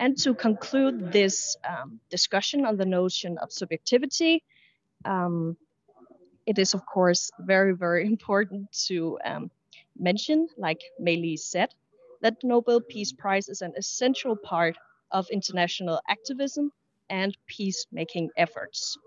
And 0.00 0.16
to 0.18 0.34
conclude 0.34 1.12
this 1.12 1.56
um, 1.68 2.00
discussion 2.10 2.64
on 2.64 2.76
the 2.76 2.86
notion 2.86 3.36
of 3.38 3.52
subjectivity, 3.52 4.44
um, 5.04 5.56
it 6.46 6.58
is, 6.58 6.74
of 6.74 6.86
course, 6.86 7.30
very, 7.40 7.74
very 7.74 8.06
important 8.14 8.70
to 8.86 9.18
um, 9.24 9.50
mention, 9.98 10.48
like 10.56 10.80
Meili 11.00 11.38
said, 11.38 11.74
that 12.22 12.40
the 12.40 12.48
Nobel 12.48 12.80
Peace 12.80 13.12
Prize 13.12 13.48
is 13.48 13.62
an 13.62 13.72
essential 13.76 14.36
part 14.36 14.76
of 15.10 15.28
international 15.30 16.00
activism 16.08 16.70
and 17.10 17.36
peacemaking 17.46 18.30
efforts. 18.36 18.98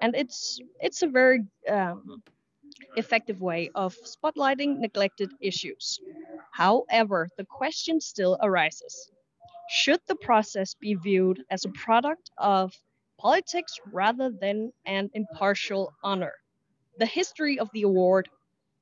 And 0.00 0.14
it's, 0.16 0.58
it's 0.80 1.02
a 1.02 1.06
very 1.06 1.40
um, 1.68 2.22
effective 2.96 3.40
way 3.40 3.70
of 3.74 3.96
spotlighting 4.04 4.78
neglected 4.78 5.30
issues. 5.40 6.00
However, 6.52 7.28
the 7.36 7.44
question 7.44 8.00
still 8.00 8.38
arises 8.42 9.10
should 9.70 10.00
the 10.08 10.16
process 10.16 10.74
be 10.74 10.94
viewed 10.94 11.44
as 11.48 11.64
a 11.64 11.68
product 11.68 12.28
of 12.38 12.74
politics 13.18 13.78
rather 13.92 14.28
than 14.28 14.72
an 14.84 15.10
impartial 15.14 15.92
honor? 16.02 16.32
The 16.98 17.06
history 17.06 17.60
of 17.60 17.70
the 17.72 17.82
award, 17.82 18.28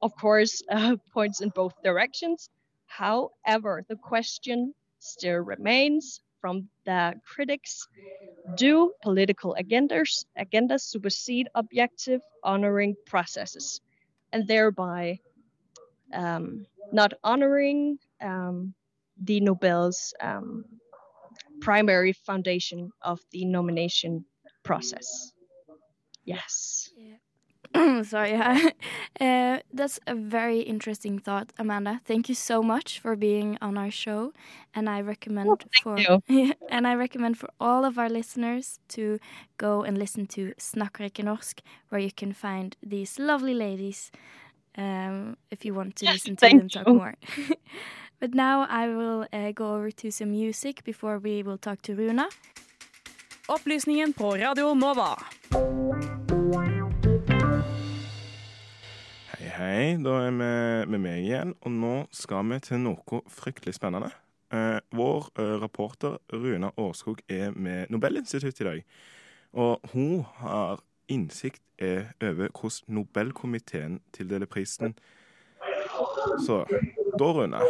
of 0.00 0.16
course, 0.16 0.62
uh, 0.70 0.96
points 1.12 1.42
in 1.42 1.50
both 1.50 1.74
directions. 1.84 2.48
However, 2.86 3.84
the 3.86 3.96
question 3.96 4.74
still 4.98 5.40
remains 5.40 6.22
from 6.40 6.68
the 6.84 7.14
critics 7.24 7.88
do 8.56 8.92
political 9.02 9.56
agendas, 9.58 10.24
agendas 10.38 10.82
supersede 10.82 11.48
objective 11.54 12.20
honoring 12.42 12.94
processes 13.06 13.80
and 14.32 14.46
thereby 14.46 15.18
um, 16.12 16.66
not 16.92 17.12
honoring 17.24 17.98
um, 18.20 18.74
the 19.22 19.40
Nobel's 19.40 20.14
um, 20.20 20.64
primary 21.60 22.12
foundation 22.12 22.90
of 23.02 23.20
the 23.32 23.44
nomination 23.44 24.24
process. 24.62 25.32
Yes. 26.24 26.90
Yeah. 26.96 27.14
Sorry, 28.04 28.34
uh, 29.20 29.58
that's 29.72 30.00
a 30.06 30.14
very 30.14 30.60
interesting 30.60 31.18
thought, 31.18 31.52
Amanda. 31.58 32.00
Thank 32.04 32.28
you 32.28 32.34
so 32.34 32.62
much 32.62 32.98
for 33.00 33.16
being 33.16 33.58
on 33.60 33.76
our 33.76 33.90
show, 33.90 34.32
and 34.74 34.88
I 34.88 35.00
recommend 35.00 35.50
oh, 35.50 35.58
for 35.82 35.98
and 36.70 36.86
I 36.86 36.94
recommend 36.94 37.38
for 37.38 37.48
all 37.60 37.84
of 37.84 37.98
our 37.98 38.08
listeners 38.08 38.80
to 38.88 39.18
go 39.58 39.82
and 39.82 39.98
listen 39.98 40.26
to 40.26 40.54
Snakker 40.58 41.10
norsk, 41.10 41.60
where 41.90 42.00
you 42.00 42.12
can 42.12 42.32
find 42.32 42.76
these 42.82 43.18
lovely 43.18 43.54
ladies. 43.54 44.10
Um, 44.76 45.36
if 45.50 45.64
you 45.64 45.74
want 45.74 45.96
to 45.96 46.06
listen 46.06 46.36
to 46.36 46.48
them 46.48 46.68
talk 46.68 46.86
you. 46.86 46.94
more. 46.94 47.14
but 48.20 48.32
now 48.32 48.64
I 48.70 48.86
will 48.86 49.26
uh, 49.32 49.50
go 49.50 49.74
over 49.74 49.90
to 49.90 50.12
some 50.12 50.30
music 50.30 50.84
before 50.84 51.18
we 51.18 51.42
will 51.42 51.58
talk 51.58 51.82
to 51.82 51.94
Runa. 51.94 52.28
Opplysningen 53.48 54.12
på 54.12 54.30
Radio 54.30 54.74
Nova. 54.74 55.18
Hei, 59.38 59.50
hei. 59.54 59.82
Da 60.02 60.16
er 60.26 60.32
vi 60.34 60.46
med 60.90 60.98
meg 60.98 61.20
igjen, 61.22 61.52
og 61.62 61.70
nå 61.70 61.92
skal 62.10 62.42
vi 62.50 62.56
til 62.58 62.80
noe 62.82 63.20
fryktelig 63.30 63.76
spennende. 63.76 64.08
Eh, 64.50 64.80
vår 64.90 65.28
eh, 65.38 65.52
rapporter 65.62 66.16
Runa 66.32 66.72
Årskog 66.74 67.20
er 67.30 67.54
med 67.54 67.86
Nobelinstituttet 67.94 68.64
i 68.64 68.66
dag. 68.66 68.82
Og 69.54 69.92
hun 69.92 70.24
har 70.40 70.82
innsikt 71.06 71.62
er 71.78 72.10
over 72.18 72.50
hvordan 72.50 72.98
Nobelkomiteen 72.98 74.00
tildeler 74.10 74.50
prisen. 74.50 74.98
Så 76.42 76.64
da, 76.66 77.30
Rune 77.30 77.62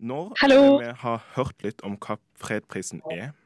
Når 0.00 0.34
Hallo. 0.42 0.78
vi 0.82 0.90
har 0.98 1.24
hørt 1.38 1.62
litt 1.62 1.86
om 1.86 1.94
hva 1.94 2.18
fredprisen 2.42 3.06
er, 3.14 3.36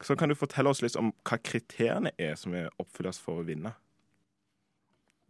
så 0.00 0.14
kan 0.14 0.30
du 0.30 0.38
fortelle 0.38 0.70
oss 0.70 0.86
litt 0.86 0.94
om 0.94 1.10
hva 1.26 1.42
kriteriene 1.42 2.14
er 2.22 2.38
som 2.38 2.54
er 2.54 2.70
oppfylles 2.78 3.18
for 3.18 3.42
å 3.42 3.48
vinne. 3.50 3.74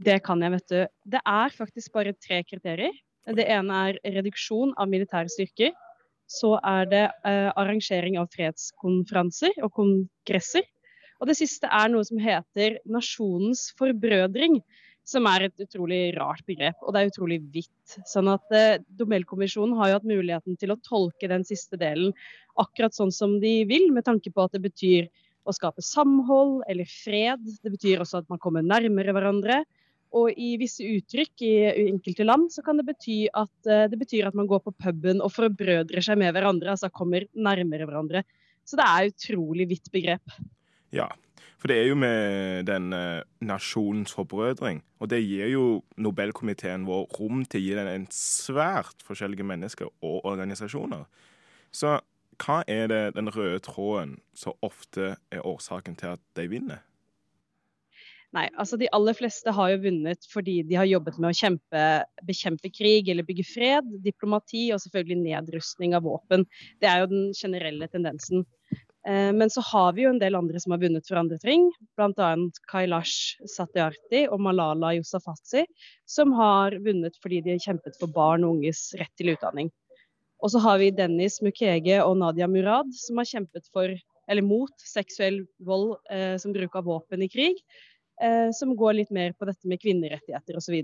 Det 0.00 0.16
kan 0.24 0.40
jeg, 0.40 0.54
vet 0.54 0.72
du. 0.72 0.80
Det 1.12 1.20
er 1.28 1.52
faktisk 1.52 1.92
bare 1.92 2.16
tre 2.16 2.40
kriterier. 2.46 2.94
Det 3.36 3.44
ene 3.52 3.80
er 3.90 3.98
reduksjon 4.16 4.72
av 4.80 4.88
militære 4.88 5.28
styrker. 5.32 5.74
Så 6.30 6.54
er 6.64 6.86
det 6.88 7.06
eh, 7.26 7.48
arrangering 7.58 8.16
av 8.20 8.30
fredskonferanser 8.32 9.58
og 9.64 9.74
kongresser. 9.76 10.64
Og 11.20 11.28
det 11.28 11.36
siste 11.36 11.68
er 11.68 11.90
noe 11.92 12.06
som 12.06 12.20
heter 12.22 12.78
nasjonens 12.88 13.66
forbrødring, 13.76 14.60
som 15.04 15.26
er 15.28 15.48
et 15.48 15.64
utrolig 15.66 16.14
rart 16.16 16.46
begrep. 16.48 16.78
Og 16.80 16.94
det 16.94 17.02
er 17.02 17.10
utrolig 17.10 17.40
vidt. 17.52 17.96
Sånn 18.08 18.30
at 18.32 18.56
eh, 18.56 18.78
Nobelkommisjonen 18.96 19.76
har 19.76 19.90
jo 19.90 19.98
hatt 19.98 20.08
muligheten 20.08 20.56
til 20.60 20.72
å 20.72 20.78
tolke 20.86 21.28
den 21.28 21.44
siste 21.44 21.76
delen 21.80 22.14
akkurat 22.60 22.96
sånn 22.96 23.12
som 23.12 23.36
de 23.42 23.58
vil, 23.68 23.90
med 23.92 24.06
tanke 24.08 24.32
på 24.32 24.46
at 24.46 24.56
det 24.56 24.62
betyr 24.64 25.10
å 25.44 25.52
skape 25.56 25.84
samhold 25.84 26.62
eller 26.70 26.88
fred. 26.88 27.44
Det 27.60 27.74
betyr 27.74 28.00
også 28.00 28.22
at 28.22 28.32
man 28.32 28.40
kommer 28.40 28.64
nærmere 28.64 29.12
hverandre. 29.16 29.60
Og 30.18 30.34
i 30.34 30.56
visse 30.58 30.82
uttrykk 30.82 31.44
i 31.46 31.54
enkelte 31.86 32.26
land 32.26 32.48
så 32.50 32.64
kan 32.66 32.80
det 32.80 32.88
bety 32.88 33.22
at, 33.30 33.52
eh, 33.66 33.86
det 33.90 33.98
betyr 34.00 34.26
at 34.26 34.34
man 34.38 34.48
går 34.50 34.64
på 34.64 34.74
puben 34.74 35.22
og 35.22 35.30
forbrødrer 35.30 36.02
seg 36.02 36.18
med 36.18 36.34
hverandre, 36.34 36.74
altså 36.74 36.90
kommer 36.90 37.28
nærmere 37.34 37.86
hverandre. 37.86 38.24
Så 38.66 38.78
det 38.78 38.86
er 38.86 39.10
utrolig 39.12 39.68
vidt 39.70 39.90
begrep. 39.94 40.34
Ja, 40.94 41.06
for 41.60 41.70
det 41.70 41.76
er 41.78 41.88
jo 41.90 41.98
med 42.00 42.66
den 42.66 42.92
eh, 42.96 43.22
nasjonens 43.44 44.14
forbrødring. 44.16 44.82
Og 44.98 45.10
det 45.12 45.22
gir 45.22 45.50
jo 45.52 45.64
Nobelkomiteen 45.96 46.86
vår 46.88 47.06
rom 47.18 47.44
til 47.44 47.60
å 47.60 47.64
gi 47.64 47.74
den 47.78 47.90
en 47.94 48.06
svært 48.14 49.04
forskjellige 49.06 49.46
mennesker 49.46 49.90
og 50.00 50.24
organisasjoner. 50.24 51.06
Så 51.70 52.00
hva 52.40 52.62
er 52.66 52.88
det 52.88 53.02
den 53.14 53.28
røde 53.28 53.60
tråden 53.62 54.18
som 54.34 54.56
ofte 54.64 55.14
er 55.30 55.44
årsaken 55.46 55.98
til 56.00 56.16
at 56.16 56.22
de 56.36 56.48
vinner? 56.48 56.80
Nei, 58.36 58.44
altså 58.54 58.78
De 58.78 58.86
aller 58.94 59.16
fleste 59.18 59.50
har 59.54 59.72
jo 59.72 59.80
vunnet 59.82 60.26
fordi 60.30 60.60
de 60.66 60.76
har 60.78 60.86
jobbet 60.86 61.16
med 61.18 61.32
å 61.32 61.36
kjempe, 61.36 61.86
bekjempe 62.26 62.70
krig 62.70 63.10
eller 63.10 63.26
bygge 63.26 63.46
fred, 63.48 63.88
diplomati 64.04 64.68
og 64.74 64.78
selvfølgelig 64.84 65.18
nedrustning 65.24 65.96
av 65.98 66.06
våpen. 66.06 66.46
Det 66.78 66.86
er 66.86 67.02
jo 67.02 67.10
den 67.10 67.24
generelle 67.34 67.90
tendensen. 67.90 68.46
Eh, 69.08 69.32
men 69.34 69.50
så 69.50 69.64
har 69.72 69.96
vi 69.96 70.04
jo 70.04 70.12
en 70.14 70.22
del 70.22 70.38
andre 70.38 70.62
som 70.62 70.76
har 70.76 70.82
vunnet 70.84 71.10
for 71.10 71.18
andre 71.18 71.40
ting, 71.42 71.66
bl.a. 71.98 72.30
Kailash 72.70 73.42
Satyarthi 73.50 74.26
og 74.28 74.42
Malala 74.46 74.94
Yousafzai, 75.00 75.66
som 76.06 76.36
har 76.38 76.78
vunnet 76.86 77.18
fordi 77.24 77.42
de 77.42 77.56
har 77.56 77.66
kjempet 77.66 77.98
for 77.98 78.14
barn 78.14 78.46
og 78.46 78.60
unges 78.60 78.92
rett 79.00 79.14
til 79.18 79.34
utdanning. 79.34 79.74
Og 80.40 80.54
så 80.54 80.62
har 80.62 80.78
vi 80.80 80.94
Dennis 80.94 81.42
Mukwege 81.42 81.98
og 82.04 82.14
Nadia 82.22 82.46
Murad, 82.48 82.94
som 82.96 83.18
har 83.18 83.28
kjempet 83.28 83.66
for, 83.74 83.90
eller 84.30 84.46
mot 84.46 84.86
seksuell 84.86 85.42
vold 85.66 85.96
eh, 86.14 86.36
som 86.38 86.54
bruk 86.54 86.78
av 86.78 86.86
våpen 86.86 87.26
i 87.26 87.32
krig 87.32 87.58
eh, 88.22 88.50
som 88.56 88.76
går 88.76 89.00
litt 89.00 89.14
mer 89.14 89.34
på 89.38 89.48
dette 89.48 89.68
med 89.70 89.80
kvinnerettigheter 89.82 90.60
osv. 90.60 90.78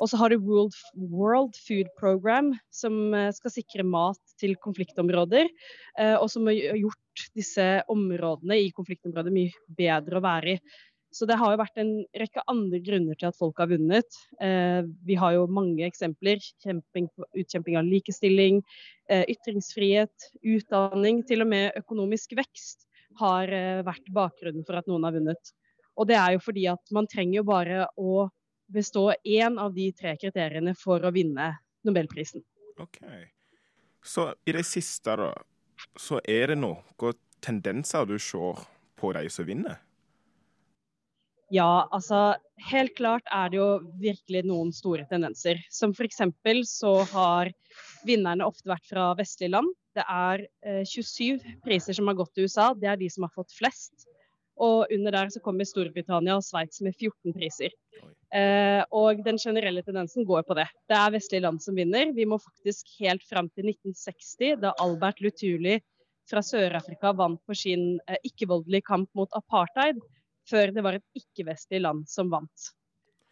Og 0.00 0.08
så 0.08 0.16
har 0.16 0.32
du 0.32 0.40
World, 0.40 0.76
World 0.96 1.56
Food 1.60 1.90
Program, 2.00 2.54
som 2.72 3.14
eh, 3.14 3.30
skal 3.36 3.52
sikre 3.52 3.84
mat 3.84 4.20
til 4.40 4.56
konfliktområder. 4.62 5.50
Eh, 5.98 6.16
og 6.16 6.30
som 6.32 6.48
har 6.48 6.56
gjort 6.56 7.26
disse 7.36 7.66
områdene 7.92 8.62
i 8.64 8.70
konfliktområder 8.76 9.34
mye 9.34 9.76
bedre 9.76 10.20
å 10.20 10.24
være 10.24 10.56
i. 10.56 10.60
Så 11.10 11.26
det 11.26 11.36
har 11.40 11.52
jo 11.52 11.58
vært 11.58 11.80
en 11.82 11.90
rekke 12.20 12.42
andre 12.50 12.78
grunner 12.86 13.18
til 13.18 13.28
at 13.28 13.38
folk 13.38 13.58
har 13.58 13.70
vunnet. 13.72 14.18
Eh, 14.40 14.86
vi 15.06 15.16
har 15.18 15.34
jo 15.34 15.48
mange 15.50 15.82
eksempler. 15.88 16.38
Kjemping, 16.62 17.08
utkjemping 17.34 17.78
av 17.80 17.88
likestilling, 17.88 18.60
eh, 19.10 19.24
ytringsfrihet, 19.34 20.30
utdanning, 20.54 21.24
til 21.26 21.42
og 21.42 21.50
med 21.50 21.74
økonomisk 21.82 22.36
vekst 22.38 22.86
har 23.18 23.50
eh, 23.50 23.82
vært 23.82 24.06
bakgrunnen 24.14 24.64
for 24.64 24.78
at 24.78 24.86
noen 24.86 25.08
har 25.08 25.18
vunnet. 25.18 25.52
Og 25.98 26.08
det 26.08 26.16
er 26.18 26.36
jo 26.36 26.44
fordi 26.44 26.66
at 26.70 26.94
man 26.94 27.08
trenger 27.10 27.40
jo 27.40 27.48
bare 27.48 27.86
å 27.98 28.28
bestå 28.70 29.10
én 29.26 29.58
av 29.58 29.74
de 29.74 29.90
tre 29.96 30.14
kriteriene 30.20 30.76
for 30.78 31.02
å 31.02 31.12
vinne 31.14 31.52
Nobelprisen. 31.86 32.42
OK. 32.80 33.00
Så 34.04 34.30
i 34.48 34.54
det 34.56 34.64
siste, 34.68 35.16
da, 35.16 35.30
så 35.98 36.20
er 36.28 36.52
det 36.52 36.60
noen 36.60 37.16
tendenser 37.40 38.06
du 38.08 38.18
ser 38.20 38.60
på 39.00 39.12
de 39.16 39.26
som 39.32 39.48
vinner? 39.48 39.80
Ja, 41.50 41.88
altså 41.90 42.36
helt 42.70 42.94
klart 42.94 43.26
er 43.34 43.50
det 43.50 43.58
jo 43.58 43.68
virkelig 43.98 44.44
noen 44.46 44.70
store 44.74 45.02
tendenser. 45.10 45.58
Som 45.72 45.90
f.eks. 45.96 46.20
så 46.70 46.92
har 47.10 47.50
vinnerne 48.06 48.46
ofte 48.46 48.70
vært 48.70 48.86
fra 48.86 49.10
vestlige 49.18 49.56
land. 49.56 49.72
Det 49.98 50.04
er 50.06 50.44
eh, 50.62 50.84
27 50.86 51.58
priser 51.64 51.96
som 51.98 52.06
har 52.06 52.20
gått 52.20 52.36
til 52.36 52.46
USA. 52.46 52.70
Det 52.78 52.86
er 52.92 53.00
de 53.00 53.08
som 53.10 53.26
har 53.26 53.34
fått 53.34 53.56
flest. 53.56 54.06
Og 54.60 54.90
under 54.92 55.14
der 55.16 55.30
så 55.32 55.40
kommer 55.42 55.68
Storbritannia 55.68 56.36
og 56.36 56.44
Sveits 56.44 56.82
med 56.84 56.96
14 56.98 57.32
priser. 57.36 57.72
Eh, 58.30 58.82
og 58.94 59.22
den 59.26 59.40
generelle 59.42 59.82
tendensen 59.82 60.26
går 60.28 60.44
på 60.46 60.54
det. 60.58 60.68
Det 60.90 60.98
er 60.98 61.14
vestlige 61.14 61.44
land 61.46 61.62
som 61.64 61.78
vinner. 61.78 62.12
Vi 62.14 62.26
må 62.28 62.38
faktisk 62.38 62.92
helt 63.00 63.24
fram 63.26 63.48
til 63.50 63.72
1960, 63.72 64.60
da 64.62 64.74
Albert 64.84 65.22
Lutuli 65.24 65.78
fra 66.30 66.42
Sør-Afrika 66.46 67.14
vant 67.16 67.40
for 67.46 67.58
sin 67.58 67.96
eh, 68.06 68.20
ikke-voldelige 68.28 68.86
kamp 68.86 69.10
mot 69.18 69.32
apartheid 69.34 69.98
før 70.50 70.74
det 70.74 70.84
var 70.84 70.98
et 70.98 71.18
ikke-vestlig 71.18 71.82
land 71.82 72.06
som 72.10 72.30
vant. 72.32 72.70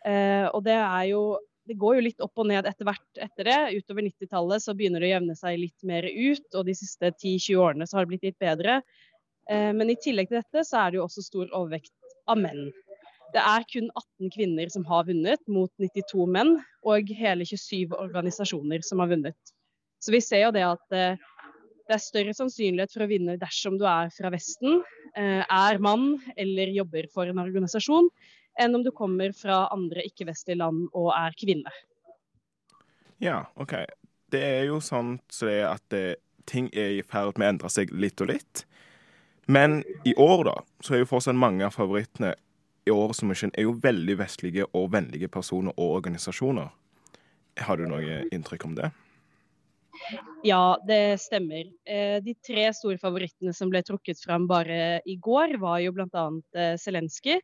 Eh, 0.06 0.46
og 0.48 0.64
det 0.66 0.78
er 0.78 1.04
jo 1.12 1.22
det 1.68 1.76
går 1.76 1.98
jo 1.98 2.04
litt 2.06 2.22
opp 2.24 2.40
og 2.40 2.46
ned 2.48 2.64
etter 2.64 2.86
hvert 2.88 3.18
etter 3.20 3.44
det. 3.44 3.58
Utover 3.76 4.06
90-tallet 4.06 4.64
så 4.64 4.74
begynner 4.76 5.04
det 5.04 5.10
å 5.10 5.14
jevne 5.18 5.34
seg 5.36 5.58
litt 5.60 5.84
mer 5.84 6.06
ut, 6.08 6.46
og 6.56 6.64
de 6.64 6.74
siste 6.78 7.10
10-20 7.12 7.58
årene 7.60 7.88
så 7.88 7.98
har 7.98 8.06
det 8.06 8.12
blitt 8.14 8.24
litt 8.24 8.38
bedre. 8.40 8.78
Eh, 9.50 9.70
men 9.76 9.92
i 9.92 9.98
tillegg 10.00 10.30
til 10.30 10.40
dette 10.40 10.64
så 10.66 10.82
er 10.82 10.92
det 10.92 11.00
jo 11.00 11.06
også 11.06 11.24
stor 11.26 11.48
overvekt 11.50 11.94
av 12.28 12.40
menn. 12.40 12.68
Det 13.34 13.40
er 13.44 13.64
kun 13.68 13.90
18 13.92 14.32
kvinner 14.32 14.70
som 14.72 14.86
har 14.88 15.08
vunnet, 15.08 15.40
mot 15.52 15.72
92 15.80 16.28
menn, 16.32 16.54
og 16.88 17.10
hele 17.12 17.44
27 17.48 17.92
organisasjoner 17.96 18.84
som 18.86 19.02
har 19.04 19.10
vunnet. 19.12 19.56
Så 20.00 20.14
vi 20.14 20.22
ser 20.24 20.46
jo 20.46 20.54
det 20.54 20.64
at 20.64 20.96
eh, 20.96 21.26
det 21.88 21.96
er 21.96 22.04
større 22.04 22.36
sannsynlighet 22.36 22.92
for 22.92 23.04
å 23.04 23.10
vinne 23.10 23.36
dersom 23.40 23.76
du 23.80 23.84
er 23.88 24.12
fra 24.14 24.32
Vesten, 24.32 24.80
Eh, 25.18 25.44
er 25.50 25.78
mann 25.78 26.18
eller 26.36 26.70
jobber 26.70 27.08
for 27.12 27.26
en 27.26 27.40
organisasjon, 27.42 28.08
enn 28.60 28.74
om 28.76 28.84
du 28.84 28.90
kommer 28.94 29.32
fra 29.34 29.64
andre 29.74 30.04
ikke-vestlige 30.06 30.60
land 30.60 30.88
og 30.92 31.12
er 31.16 31.36
kvinne. 31.38 31.72
Ja, 33.22 33.46
OK. 33.58 33.74
Det 34.30 34.42
er 34.44 34.66
jo 34.68 34.78
sånn 34.84 35.16
så 35.32 35.48
det 35.48 35.62
at 35.66 35.84
det, 35.94 36.04
ting 36.46 36.68
er 36.70 36.98
i 36.98 37.02
ferd 37.02 37.38
med 37.38 37.46
å 37.46 37.52
endre 37.54 37.72
seg 37.72 37.90
litt 37.90 38.20
og 38.22 38.30
litt. 38.30 38.62
Men 39.48 39.80
i 40.04 40.14
år, 40.14 40.44
da, 40.44 40.54
så 40.84 40.94
er 40.94 41.02
jo 41.02 41.08
fortsatt 41.08 41.36
mange 41.38 41.64
av 41.64 41.72
favorittene 41.72 42.34
i 42.88 42.92
år 42.92 43.14
som 43.16 43.32
er, 43.32 43.46
er 43.48 43.64
jo 43.64 43.76
veldig 43.80 44.16
vestlige 44.20 44.66
og 44.76 44.90
vennlige 44.92 45.30
personer 45.32 45.72
og 45.76 45.94
organisasjoner. 46.02 46.68
Har 47.64 47.80
du 47.80 47.86
noe 47.88 48.22
inntrykk 48.34 48.66
om 48.68 48.74
det? 48.76 48.90
Ja, 50.46 50.78
det 50.86 51.18
stemmer. 51.20 51.64
Eh, 51.88 52.18
de 52.22 52.34
tre 52.44 52.68
store 52.76 53.00
favorittene 53.00 53.54
som 53.56 53.72
ble 53.72 53.82
trukket 53.86 54.20
fram 54.22 54.46
bare 54.50 55.00
i 55.08 55.16
går, 55.16 55.56
var 55.62 55.80
jo 55.82 55.94
bl.a. 55.96 56.26
Eh, 56.54 56.76
Zelenskyj, 56.78 57.40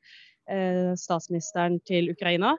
eh, 0.52 0.92
statsministeren 1.00 1.80
til 1.88 2.12
Ukraina. 2.14 2.54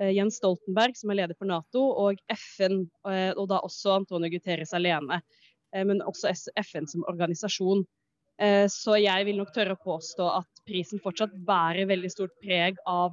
Jens 0.00 0.38
Stoltenberg, 0.38 0.94
som 0.96 1.10
er 1.12 1.18
leder 1.18 1.36
for 1.36 1.50
Nato, 1.50 1.80
og 2.06 2.20
FN, 2.32 2.86
og 3.04 3.42
da 3.50 3.58
også 3.66 3.98
Antonio 3.98 4.30
Guterres 4.32 4.70
alene. 4.72 5.18
Men 5.76 6.00
også 6.08 6.30
FN 6.62 6.86
som 6.88 7.02
organisasjon. 7.10 7.82
Så 8.40 8.94
jeg 8.96 9.26
vil 9.28 9.36
nok 9.36 9.50
tørre 9.52 9.74
å 9.76 9.80
påstå 9.84 10.26
at 10.32 10.62
prisen 10.64 11.02
fortsatt 11.02 11.34
bærer 11.44 11.88
veldig 11.90 12.08
stort 12.08 12.32
preg 12.40 12.78
av 12.88 13.12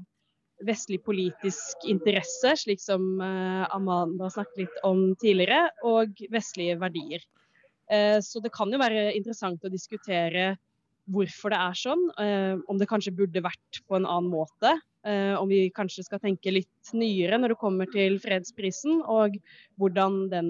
vestlig 0.66 1.02
politisk 1.06 1.86
interesse, 1.90 2.54
slik 2.64 2.82
som 2.82 3.22
eh, 3.22 3.66
Amanda 3.76 4.30
snakket 4.34 4.64
litt 4.64 4.80
om 4.88 5.12
tidligere, 5.22 5.68
og 5.86 6.18
vestlige 6.34 6.78
verdier. 6.82 7.26
Eh, 7.92 8.18
så 8.24 8.42
det 8.44 8.54
kan 8.56 8.72
jo 8.74 8.82
være 8.82 9.12
interessant 9.18 9.64
å 9.66 9.74
diskutere 9.74 10.56
hvorfor 11.14 11.54
det 11.54 11.60
er 11.62 11.78
sånn. 11.80 12.04
Eh, 12.20 12.56
om 12.68 12.80
det 12.80 12.90
kanskje 12.90 13.16
burde 13.16 13.44
vært 13.46 13.82
på 13.88 14.00
en 14.00 14.08
annen 14.08 14.34
måte. 14.34 14.78
Om 15.08 15.48
vi 15.48 15.70
kanskje 15.72 16.04
skal 16.04 16.20
tenke 16.20 16.52
litt 16.52 16.90
nyere 16.92 17.38
når 17.40 17.54
det 17.54 17.60
kommer 17.62 17.88
til 17.88 18.18
fredsprisen, 18.20 18.98
og 19.08 19.38
hvordan 19.80 20.18
den 20.28 20.50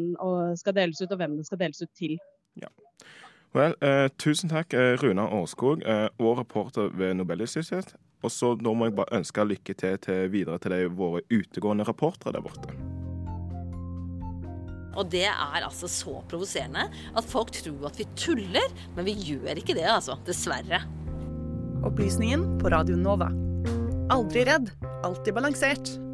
skal 0.57 0.73
deles 0.73 0.97
ut, 0.97 1.11
og 1.11 1.19
hvem 1.19 1.35
den 1.37 1.45
skal 1.45 1.59
deles 1.61 1.83
ut 1.83 1.91
til. 1.93 2.15
Ja. 2.57 2.71
Well, 3.55 3.75
eh, 3.81 4.07
tusen 4.19 4.51
takk, 4.51 4.73
Runa 5.01 5.29
Årskog, 5.39 5.85
eh, 5.85 6.07
vår 6.19 6.35
reporter 6.43 6.91
ved 6.93 7.15
Nobelinstituttet. 7.17 7.95
Og 8.25 8.33
så 8.33 8.55
da 8.57 8.73
må 8.73 8.89
jeg 8.89 8.97
bare 8.97 9.19
ønske 9.19 9.45
lykke 9.45 9.75
til, 9.77 9.97
til 10.01 10.29
videre 10.33 10.57
til 10.61 10.73
de, 10.73 10.85
våre 10.89 11.23
utegående 11.29 11.85
reportere 11.87 12.33
der 12.35 12.45
borte. 12.45 12.73
Og 14.97 15.05
det 15.13 15.27
er 15.29 15.61
altså 15.61 15.89
så 15.91 16.15
provoserende 16.29 16.87
at 16.89 17.29
folk 17.29 17.53
tror 17.53 17.91
at 17.91 17.99
vi 18.01 18.07
tuller, 18.17 18.73
men 18.95 19.05
vi 19.05 19.13
gjør 19.13 19.61
ikke 19.61 19.77
det, 19.77 19.85
altså. 19.85 20.17
Dessverre. 20.25 20.81
Opplysningen 21.85 22.57
på 22.57 22.73
Radio 22.73 22.97
Nova. 22.97 23.29
Aldri 24.09 24.47
redd, 24.49 24.73
alltid 25.05 25.37
balansert. 25.37 26.06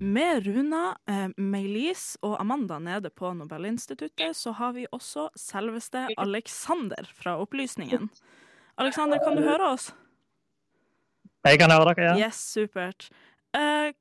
Med 0.00 0.46
Runa, 0.46 0.98
eh, 1.08 1.28
Maylis 1.36 2.18
og 2.20 2.40
Amanda 2.40 2.78
nede 2.78 3.10
på 3.10 3.30
Nobelinstituttet, 3.32 4.36
så 4.36 4.52
har 4.52 4.72
vi 4.72 4.86
også 4.92 5.30
selveste 5.34 6.02
Alexander 6.20 7.08
fra 7.16 7.38
Opplysningen. 7.40 8.10
Aleksander, 8.76 9.22
kan 9.24 9.36
du 9.36 9.42
høre 9.46 9.70
oss? 9.72 9.88
Jeg 11.48 11.62
kan 11.62 11.72
høre 11.72 11.94
dere, 11.94 12.10
ja. 12.10 12.28
Yes, 12.28 12.42
supert. 12.44 13.08
Eh, 13.56 13.96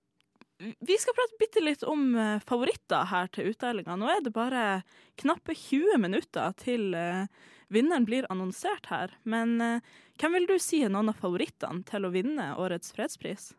vi 0.60 1.00
skal 1.00 1.16
prate 1.16 1.40
bitte 1.40 1.64
litt 1.64 1.84
om 1.88 2.12
uh, 2.16 2.44
favoritter 2.44 3.08
her 3.12 3.32
til 3.32 3.54
utdelinga. 3.54 3.96
Nå 3.96 4.12
er 4.12 4.24
det 4.24 4.36
bare 4.36 4.84
knappe 5.20 5.56
20 5.56 6.00
minutter 6.00 6.56
til 6.60 6.96
eh, 6.96 7.28
vinneren 7.72 8.08
blir 8.08 8.28
annonsert 8.32 8.92
her. 8.92 9.16
Men 9.24 9.60
hvem 10.20 10.40
vil 10.40 10.48
du 10.48 10.58
si 10.60 10.84
er 10.84 10.92
noen 10.92 11.12
av 11.12 11.20
favorittene 11.20 11.88
til 11.88 12.08
å 12.08 12.12
vinne 12.12 12.56
årets 12.60 12.92
fredspris? 12.96 13.54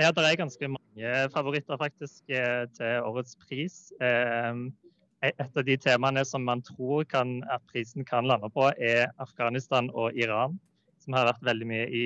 Ja, 0.00 0.10
det 0.10 0.24
er 0.26 0.40
ganske 0.40 0.68
mange 0.68 1.10
favoritter 1.30 1.78
faktisk 1.78 2.24
til 2.26 3.04
årets 3.06 3.36
pris. 3.38 3.76
Uh, 4.02 4.72
et 5.24 5.56
av 5.56 5.64
de 5.64 5.76
temaene 5.80 6.24
som 6.26 6.44
man 6.44 6.62
tror 6.64 7.04
kan, 7.08 7.38
at 7.52 7.62
prisen 7.70 8.04
kan 8.04 8.26
lande 8.28 8.50
på, 8.52 8.66
er 8.76 9.12
Afghanistan 9.22 9.88
og 9.94 10.16
Iran, 10.18 10.58
som 11.00 11.16
har 11.16 11.30
vært 11.30 11.46
veldig 11.46 11.68
mye 11.68 11.86
i 11.88 12.04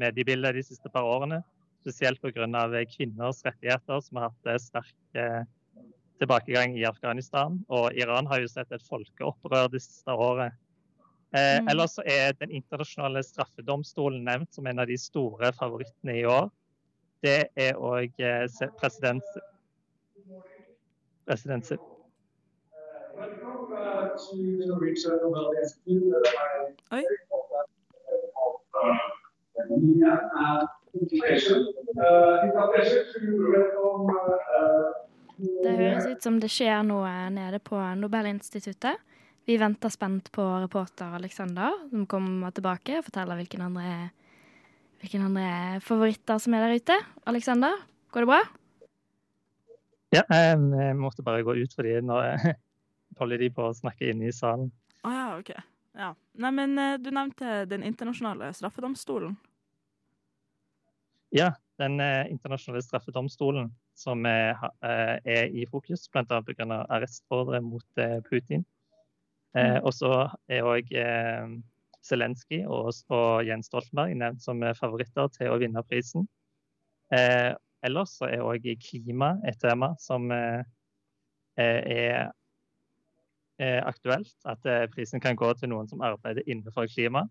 mediebildet 0.00 0.58
de 0.58 0.64
siste 0.66 0.90
par 0.92 1.06
årene. 1.06 1.40
Spesielt 1.84 2.20
pga. 2.20 2.84
kvinners 2.96 3.44
rettigheter, 3.46 4.00
som 4.04 4.18
har 4.18 4.32
hatt 4.32 4.60
sterk 4.60 4.94
eh, 5.14 5.44
tilbakegang 6.18 6.76
i 6.76 6.84
Afghanistan. 6.84 7.62
Og 7.68 7.94
Iran 7.96 8.26
har 8.26 8.42
jo 8.42 8.50
sett 8.50 8.72
et 8.72 8.84
folkeopprør 8.84 9.70
det 9.72 9.82
siste 9.82 10.12
året. 10.12 10.52
Eh, 11.32 11.60
mm. 11.62 11.68
Ellers 11.70 11.98
er 12.04 12.32
Den 12.40 12.50
internasjonale 12.50 13.22
straffedomstolen 13.22 14.24
nevnt 14.24 14.52
som 14.52 14.66
en 14.66 14.80
av 14.80 14.88
de 14.88 14.98
store 14.98 15.52
favorittene 15.56 16.20
i 16.20 16.26
år. 16.26 16.50
Det 17.22 17.38
er 17.58 17.74
òg 17.74 18.20
eh, 18.22 18.46
president, 18.78 19.24
president 21.26 21.72
Oi. 26.92 27.02
Det 35.38 35.72
høres 35.76 36.06
ut 36.06 36.22
som 36.22 36.38
det 36.40 36.50
skjer 36.50 36.82
noe 36.86 37.10
nede 37.34 37.58
på 37.62 37.78
Nobelinstituttet. 37.98 39.02
Vi 39.48 39.56
venter 39.58 39.90
spent 39.92 40.30
på 40.34 40.44
reporter 40.62 41.14
Alexander, 41.16 41.74
som 41.90 42.06
kommer 42.10 42.52
tilbake 42.54 42.98
og 42.98 43.06
forteller 43.06 43.38
hvilken 43.38 43.64
andre, 43.64 44.10
hvilke 44.98 45.20
andre 45.22 45.48
favoritter 45.84 46.40
som 46.42 46.54
er 46.56 46.66
der 46.66 46.80
ute. 46.80 46.96
Alexander, 47.30 47.74
går 48.12 48.24
det 48.24 48.30
bra? 48.30 48.40
Ja, 50.14 50.22
jeg 50.32 50.96
måtte 50.96 51.22
bare 51.22 51.44
gå 51.44 51.54
ut 51.58 51.74
fordi 51.76 51.98
nå 52.00 52.20
holder 53.20 53.42
de 53.42 53.50
på 53.52 53.66
å 53.68 53.76
snakke 53.76 54.08
inne 54.10 54.30
i 54.30 54.34
salen. 54.34 54.70
Å 55.04 55.08
oh, 55.08 55.14
ja, 55.14 55.26
OK. 55.38 55.52
Ja. 55.98 56.12
Nei, 56.38 56.50
men 56.54 56.78
eh, 56.78 56.96
du 57.02 57.10
nevnte 57.10 57.64
Den 57.66 57.82
internasjonale 57.86 58.52
straffedomstolen. 58.54 59.34
Ja, 61.34 61.52
Den 61.78 62.00
eh, 62.00 62.30
internasjonale 62.30 62.82
straffedomstolen 62.86 63.72
som 63.98 64.26
er, 64.26 64.54
eh, 64.86 65.16
er 65.26 65.50
i 65.50 65.66
fokus, 65.66 66.06
bl.a. 66.10 66.40
pga. 66.46 66.84
arrestordre 66.88 67.60
mot 67.62 68.04
Putin. 68.30 68.64
Mm. 69.56 69.80
Og 69.82 69.90
så 69.96 70.10
er 70.46 70.66
òg 70.68 70.90
Zelenskyj 72.06 72.64
og, 72.66 72.92
og 73.12 73.46
Jens 73.46 73.68
Stoltenberg 73.70 74.14
nevnt 74.16 74.42
som 74.44 74.62
favoritter 74.78 75.30
til 75.34 75.52
å 75.52 75.58
vinne 75.60 75.82
prisen. 75.88 76.28
Eh, 77.14 77.54
ellers 77.86 78.16
så 78.18 78.28
er 78.28 78.44
òg 78.44 78.66
klima 78.82 79.34
et 79.48 79.58
tema 79.62 79.94
som 80.02 80.30
eh, 80.34 80.62
er, 81.58 82.30
er 83.58 83.80
aktuelt. 83.88 84.34
At 84.46 84.64
eh, 84.66 84.86
prisen 84.92 85.22
kan 85.24 85.38
gå 85.38 85.50
til 85.58 85.72
noen 85.72 85.88
som 85.90 86.04
arbeider 86.04 86.46
innenfor 86.46 86.88
klima. 86.92 87.26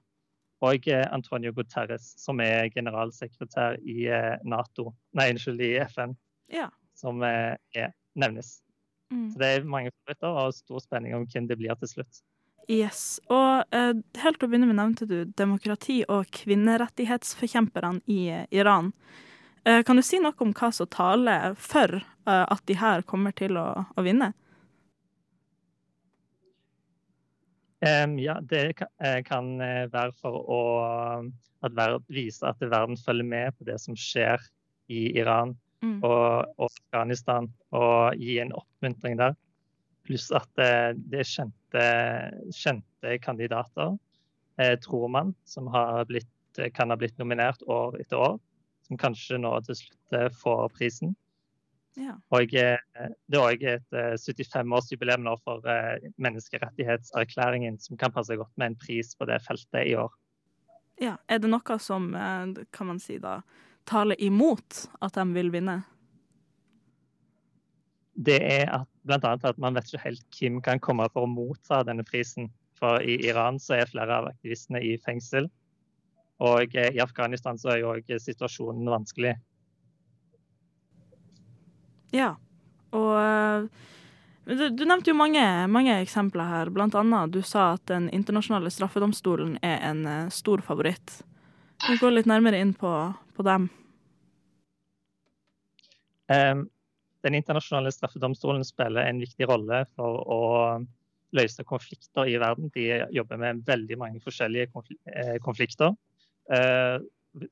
Og 0.65 0.87
eh, 0.89 1.05
Antonio 1.13 1.53
Guterres, 1.53 2.15
som 2.17 2.41
er 2.41 2.71
generalsekretær 2.73 3.77
i 3.85 4.07
eh, 4.09 4.37
Nato, 4.43 4.91
nei, 5.17 5.29
unnskyld, 5.35 5.61
i 5.61 5.75
FN, 5.85 6.15
Ja. 6.53 6.69
som 6.97 7.21
eh, 7.25 7.53
er, 7.77 7.93
nevnes. 8.17 8.57
Mm. 9.13 9.27
Så 9.31 9.39
det 9.39 9.51
er 9.53 9.67
mange 9.69 9.91
favoritter 9.93 10.39
og 10.41 10.55
stor 10.57 10.81
spenning 10.83 11.13
om 11.15 11.27
hvem 11.29 11.47
det 11.47 11.59
blir 11.59 11.77
til 11.79 11.91
slutt. 11.91 12.23
Yes. 12.67 13.19
Og 13.31 13.63
eh, 13.71 13.93
helt 14.21 14.39
til 14.39 14.47
å 14.47 14.51
begynne 14.51 14.67
med 14.67 14.79
nevnte 14.79 15.07
du 15.07 15.21
demokrati- 15.39 16.03
og 16.11 16.27
kvinnerettighetsforkjemperne 16.35 18.03
i 18.11 18.25
eh, 18.33 18.47
Iran. 18.51 18.91
Eh, 19.63 19.83
kan 19.87 19.95
du 19.95 20.03
si 20.03 20.19
noe 20.19 20.35
om 20.43 20.51
hva 20.55 20.71
som 20.75 20.89
taler 20.91 21.55
for 21.55 21.95
eh, 21.95 22.43
at 22.43 22.65
de 22.67 22.75
her 22.79 23.05
kommer 23.07 23.35
til 23.35 23.55
å, 23.59 23.69
å 23.95 24.03
vinne? 24.03 24.33
Um, 27.77 28.17
ja, 28.19 28.39
det 28.41 28.81
eh, 28.81 29.21
kan 29.23 29.53
eh, 29.61 29.85
være 29.93 30.15
for 30.17 30.39
å 30.49 30.61
at 31.61 31.73
verden, 31.77 32.03
vise 32.09 32.45
at 32.49 32.61
verden 32.61 32.97
følger 32.99 33.27
med 33.27 33.55
på 33.57 33.67
det 33.69 33.77
som 33.81 33.95
skjer 33.97 34.41
i 34.91 35.07
Iran 35.19 35.55
Mm. 35.83 35.99
og, 36.01 36.47
og 36.57 36.71
Afghanistan, 36.71 37.51
og 37.75 38.17
gi 38.17 38.39
en 38.41 38.53
oppmuntring 38.57 39.17
der. 39.19 39.35
Pluss 40.07 40.31
at 40.33 40.49
det 40.57 41.21
er 41.21 41.27
kjente, 41.27 41.56
kjente 41.75 43.17
kandidater, 43.19 43.97
eh, 44.57 44.79
tror 44.79 45.07
man, 45.07 45.35
som 45.45 45.67
har 45.67 46.05
blitt, 46.05 46.59
eh, 46.59 46.69
kan 46.71 46.89
ha 46.89 46.97
blitt 46.97 47.17
nominert 47.17 47.61
år 47.67 47.99
etter 47.99 48.17
år, 48.17 48.39
som 48.87 48.97
kanskje 48.97 49.39
nå 49.41 49.53
til 49.65 49.75
slutt 49.75 50.13
eh, 50.13 50.29
får 50.29 50.69
prisen. 50.69 51.15
Ja. 51.97 52.13
Og 52.29 52.53
eh, 52.53 52.77
det 53.25 53.39
er 53.39 53.41
òg 53.41 53.63
et 53.65 53.97
eh, 53.97 54.13
75-årsjubileum 54.21 55.25
nå 55.25 55.33
for 55.41 55.65
eh, 55.69 56.09
menneskerettighetserklæringen, 56.21 57.79
som 57.81 57.97
kan 57.97 58.13
passe 58.13 58.37
godt 58.37 58.53
med 58.55 58.73
en 58.73 58.79
pris 58.79 59.15
på 59.17 59.25
det 59.25 59.41
feltet 59.45 59.87
i 59.87 59.95
år. 59.97 60.13
Ja. 61.01 61.17
Er 61.29 61.41
det 61.41 61.49
noe 61.49 61.79
som, 61.81 62.13
eh, 62.15 62.65
kan 62.71 62.91
man 62.93 63.01
si 63.01 63.17
da, 63.21 63.41
taler 63.85 64.19
imot 64.21 64.85
at 65.01 65.17
de 65.17 65.25
vil 65.33 65.51
vinne? 65.53 65.79
Det 68.17 68.37
er 68.41 68.69
at, 68.81 68.89
annet 69.15 69.45
at 69.47 69.59
man 69.61 69.77
vet 69.77 69.89
ikke 69.89 70.03
helt 70.03 70.39
hvem 70.39 70.61
kan 70.63 70.81
komme 70.83 71.07
for 71.13 71.25
å 71.25 71.31
motta 71.31 71.83
denne 71.87 72.05
prisen. 72.07 72.49
For 72.77 73.01
i 73.01 73.17
Iran 73.25 73.57
så 73.61 73.79
er 73.79 73.89
flere 73.89 74.21
av 74.21 74.29
aktivistene 74.29 74.81
i 74.85 74.97
fengsel. 75.01 75.49
Og 76.43 76.75
eh, 76.77 76.93
i 76.93 77.01
Afghanistan 77.01 77.57
så 77.57 77.73
er 77.73 77.81
jo 77.81 77.93
òg 77.95 78.11
situasjonen 78.21 78.89
vanskelig. 78.91 79.33
Ja. 82.13 82.35
Og 82.95 83.13
eh, 83.19 83.65
du, 84.47 84.69
du 84.69 84.85
nevnte 84.85 85.11
jo 85.11 85.17
mange, 85.17 85.43
mange 85.71 85.97
eksempler 86.03 86.51
her. 86.51 86.71
Blant 86.73 86.95
annet 86.95 87.33
du 87.33 87.41
sa 87.43 87.73
at 87.75 87.87
Den 87.89 88.07
internasjonale 88.15 88.71
straffedomstolen 88.71 89.57
er 89.65 89.81
en 89.89 90.05
eh, 90.05 90.29
stor 90.31 90.63
favoritt. 90.63 91.21
Kan 91.83 91.97
du 91.97 92.05
gå 92.05 92.13
litt 92.13 92.29
nærmere 92.29 92.61
inn 92.61 92.73
på, 92.77 92.93
på 93.37 93.45
dem? 93.45 93.67
Em, 96.31 96.65
Den 97.27 97.35
internasjonale 97.35 97.91
straffedomstolen 97.91 98.63
spiller 98.63 99.03
en 99.03 99.19
viktig 99.19 99.49
rolle 99.49 99.83
for 99.97 100.21
å 100.31 100.41
løse 101.35 101.65
konflikter 101.67 102.29
i 102.31 102.37
verden. 102.39 102.69
De 102.71 102.85
jobber 103.11 103.41
med 103.41 103.65
veldig 103.67 103.97
mange 103.99 104.21
forskjellige 104.23 104.69
eh, 105.11 105.37
konflikter. 105.43 105.91
Eh, 106.47 106.97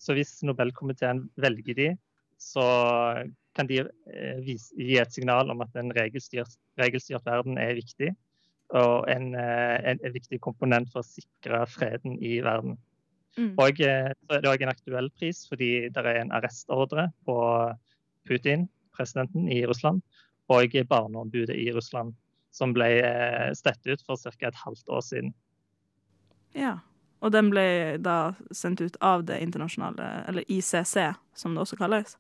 Så 0.01 0.15
hvis 0.17 0.39
Nobelkomiteen 0.47 1.25
velger 1.37 1.75
de, 1.77 1.89
så 2.41 2.63
kan 3.55 3.67
de 3.67 3.83
eh, 3.83 4.39
gi 4.47 4.95
et 4.97 5.11
signal 5.13 5.51
om 5.51 5.61
at 5.61 5.75
en 5.75 5.91
regelstyrt, 5.93 6.55
regelstyrt 6.79 7.27
verden 7.27 7.59
er 7.61 7.75
viktig. 7.77 8.13
Og 8.73 9.05
en, 9.11 9.35
en, 9.37 9.99
en 9.99 10.15
viktig 10.15 10.39
komponent 10.41 10.89
for 10.89 11.03
å 11.03 11.05
sikre 11.05 11.59
freden 11.69 12.15
i 12.17 12.39
verden. 12.41 12.79
Mm. 13.37 13.51
Og 13.59 13.77
så 13.77 13.91
er 14.39 14.41
det 14.41 14.49
òg 14.49 14.63
en 14.63 14.71
aktuell 14.71 15.11
pris, 15.19 15.43
fordi 15.51 15.91
det 15.93 16.01
er 16.01 16.23
en 16.23 16.33
arrestordre 16.33 17.09
på 17.27 17.35
Putin, 18.25 18.65
presidenten 18.95 19.49
i 19.51 19.61
Russland, 19.67 20.01
og 20.51 20.75
barneombudet 20.89 21.55
i 21.57 21.71
Russland, 21.73 22.13
som 22.55 22.73
ble 22.75 22.89
støtt 23.57 23.81
stett 23.81 23.93
ut 23.93 24.03
for 24.05 24.19
ca. 24.21 24.47
et 24.47 24.61
halvt 24.63 24.89
år 24.89 25.01
siden. 25.03 25.33
Ja. 26.55 26.79
Og 27.23 27.31
den 27.33 27.49
ble 27.49 27.97
da 28.03 28.35
sendt 28.53 28.83
ut 28.83 28.97
av 29.01 29.23
det 29.25 29.39
internasjonale, 29.41 30.07
eller 30.29 30.45
ICC, 30.51 31.15
som 31.33 31.55
det 31.55 31.63
også 31.63 31.79
kalles. 31.79 32.17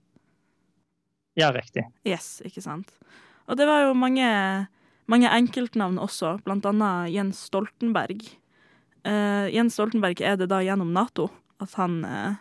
Ja, 1.35 1.51
riktig. 1.53 1.83
Yes, 2.07 2.39
ikke 2.47 2.63
sant. 2.63 2.93
Og 3.45 3.59
det 3.59 3.67
var 3.69 3.83
jo 3.85 3.97
mange, 3.97 4.25
mange 5.11 5.29
enkeltnavn 5.29 5.99
også, 6.01 6.37
blant 6.47 6.65
annet 6.65 7.11
Jens 7.13 7.43
Stoltenberg. 7.49 8.23
Uh, 9.05 9.51
Jens 9.53 9.75
Stoltenberg, 9.77 10.23
er 10.23 10.39
det 10.39 10.49
da 10.49 10.63
gjennom 10.65 10.95
Nato 10.95 11.27
at 11.61 11.75
han, 11.77 11.99
uh, 12.07 12.39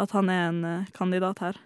at 0.00 0.16
han 0.16 0.32
er 0.32 0.48
en 0.48 0.64
uh, 0.64 0.90
kandidat 0.96 1.44
her? 1.44 1.60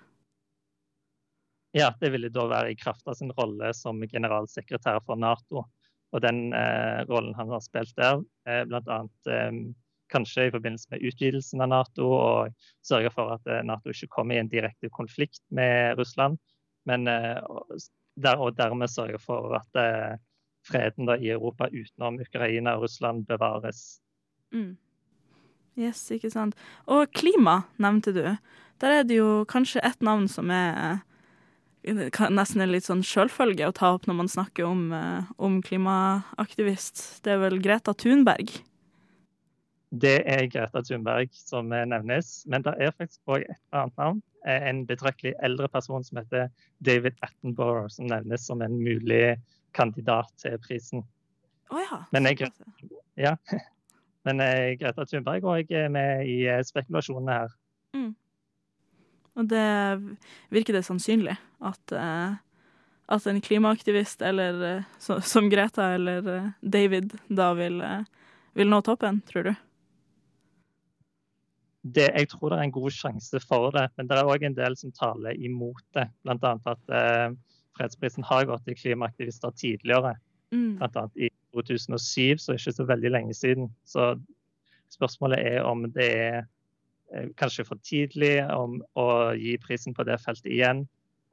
Ja, 1.79 1.93
det 2.01 2.11
ville 2.15 2.31
da 2.33 2.47
være 2.51 2.73
i 2.73 2.79
kraft 2.79 3.07
av 3.09 3.17
sin 3.19 3.33
rolle 3.39 3.73
som 3.77 4.01
generalsekretær 4.03 5.03
for 5.07 5.21
Nato. 5.21 5.67
Og 6.17 6.25
den 6.25 6.49
eh, 6.57 7.05
rollen 7.09 7.37
han 7.37 7.51
har 7.53 7.61
spilt 7.61 7.93
der, 7.99 8.23
eh, 8.49 8.63
bl.a. 8.69 9.03
Eh, 9.29 9.59
kanskje 10.09 10.47
i 10.49 10.53
forbindelse 10.55 10.89
med 10.95 11.05
utvidelsen 11.05 11.61
av 11.65 11.69
Nato, 11.73 12.09
og 12.17 12.69
sørge 12.87 13.13
for 13.13 13.35
at 13.37 13.51
eh, 13.51 13.65
Nato 13.67 13.93
ikke 13.93 14.09
kommer 14.17 14.37
i 14.37 14.43
en 14.43 14.49
direkte 14.49 14.89
konflikt 14.95 15.43
med 15.53 15.99
Russland, 16.01 16.39
men 16.89 17.05
eh, 17.13 17.37
der, 18.17 18.41
og 18.41 18.57
dermed 18.57 18.89
sørge 18.91 19.21
for 19.21 19.59
at 19.61 19.81
eh, 19.81 20.17
freden 20.69 21.09
da, 21.09 21.19
i 21.21 21.31
Europa 21.35 21.69
utenom 21.69 22.21
Ukraina 22.25 22.77
og 22.77 22.87
Russland 22.87 23.27
bevares. 23.29 24.01
Mm. 24.55 24.79
Yes, 25.79 26.01
ikke 26.11 26.31
sant. 26.33 26.57
Og 26.91 27.13
klima 27.15 27.61
nevnte 27.79 28.17
du. 28.17 28.25
Der 28.81 28.95
er 29.01 29.05
det 29.07 29.21
jo 29.21 29.45
kanskje 29.49 29.85
et 29.87 30.03
navn 30.03 30.27
som 30.31 30.51
er 30.51 30.73
eh, 30.83 31.05
nesten 31.89 32.63
en 32.65 32.73
litt 32.73 32.87
sånn 32.87 33.05
selvfølge 33.07 33.69
å 33.69 33.75
ta 33.75 33.93
opp 33.97 34.07
når 34.09 34.17
man 34.21 34.31
snakker 34.31 34.67
om, 34.69 34.93
eh, 34.93 35.29
om 35.39 35.61
klimaaktivist. 35.63 37.23
Det 37.23 37.33
er 37.35 37.39
vel 37.43 37.59
Greta 37.63 37.95
Thunberg. 37.95 38.53
Det 39.91 40.19
er 40.29 40.47
Greta 40.53 40.83
Thunberg 40.85 41.33
som 41.33 41.69
nevnes, 41.69 42.45
men 42.47 42.63
det 42.63 42.75
er 42.79 42.93
faktisk 42.93 43.21
òg 43.27 43.47
et 43.49 43.61
annet 43.73 43.97
navn. 43.97 44.23
eh, 44.47 44.69
En 44.69 44.87
betraktelig 44.87 45.35
eldre 45.43 45.69
person 45.69 46.05
som 46.05 46.19
heter 46.19 46.49
David 46.81 47.15
Attenborough, 47.23 47.89
som 47.91 48.07
nevnes 48.07 48.47
som 48.47 48.63
en 48.63 48.79
mulig 48.79 49.37
kandidat 49.75 50.31
til 50.39 50.59
prisen. 50.59 51.03
Oh, 51.71 51.79
ja. 51.79 52.05
Men 52.13 52.25
jeg, 52.25 52.51
ja. 53.17 53.37
Men 54.25 54.41
eh, 54.41 54.77
Greta 54.77 55.05
Thunberg 55.05 55.43
òg 55.43 55.71
er 55.73 55.89
med 55.89 56.27
i 56.27 56.45
spekulasjonene 56.65 57.33
her. 57.33 57.49
Mm. 57.97 58.15
Og 59.39 59.47
det 59.47 59.69
virker 60.51 60.75
det 60.75 60.85
sannsynlig 60.87 61.37
at, 61.63 61.95
eh, 61.95 62.35
at 63.15 63.31
en 63.31 63.41
klimaaktivist 63.45 64.23
eller 64.27 64.63
eh, 64.67 64.91
så, 64.99 65.21
som 65.23 65.49
Greta 65.53 65.93
eller 65.95 66.29
eh, 66.35 66.51
David 66.61 67.15
da 67.29 67.53
vil, 67.59 67.81
vil 68.59 68.71
nå 68.73 68.83
toppen, 68.87 69.23
tror 69.31 69.51
du? 69.51 69.55
Det, 71.95 72.09
jeg 72.11 72.29
tror 72.33 72.51
det 72.51 72.59
er 72.59 72.67
en 72.67 72.75
god 72.75 72.91
sjanse 72.93 73.41
for 73.47 73.71
det, 73.73 73.87
men 73.97 74.09
det 74.11 74.19
er 74.19 74.29
òg 74.29 74.45
en 74.45 74.57
del 74.57 74.75
som 74.77 74.93
taler 74.93 75.39
imot 75.39 75.85
det. 75.97 76.09
Bl.a. 76.27 76.55
at 76.73 76.95
eh, 76.99 77.29
fredsprisen 77.79 78.27
har 78.27 78.49
gått 78.51 78.67
til 78.67 78.77
klimaaktivister 78.77 79.55
tidligere. 79.57 80.17
Mm. 80.51 80.81
Bl.a. 80.81 81.07
i 81.15 81.31
2007, 81.55 82.43
så 82.43 82.59
ikke 82.59 82.75
så 82.75 82.87
veldig 82.89 83.13
lenge 83.15 83.37
siden. 83.39 83.71
Så 83.87 84.17
spørsmålet 84.93 85.47
er 85.55 85.69
om 85.69 85.87
det 85.95 86.11
er 86.17 86.43
kanskje 87.37 87.65
for 87.69 87.81
tidlig 87.85 88.43
om 88.53 88.79
å 88.99 89.09
gi 89.39 89.57
prisen 89.63 89.95
på 89.97 90.05
det 90.09 90.19
feltet 90.23 90.51
igjen. 90.53 90.85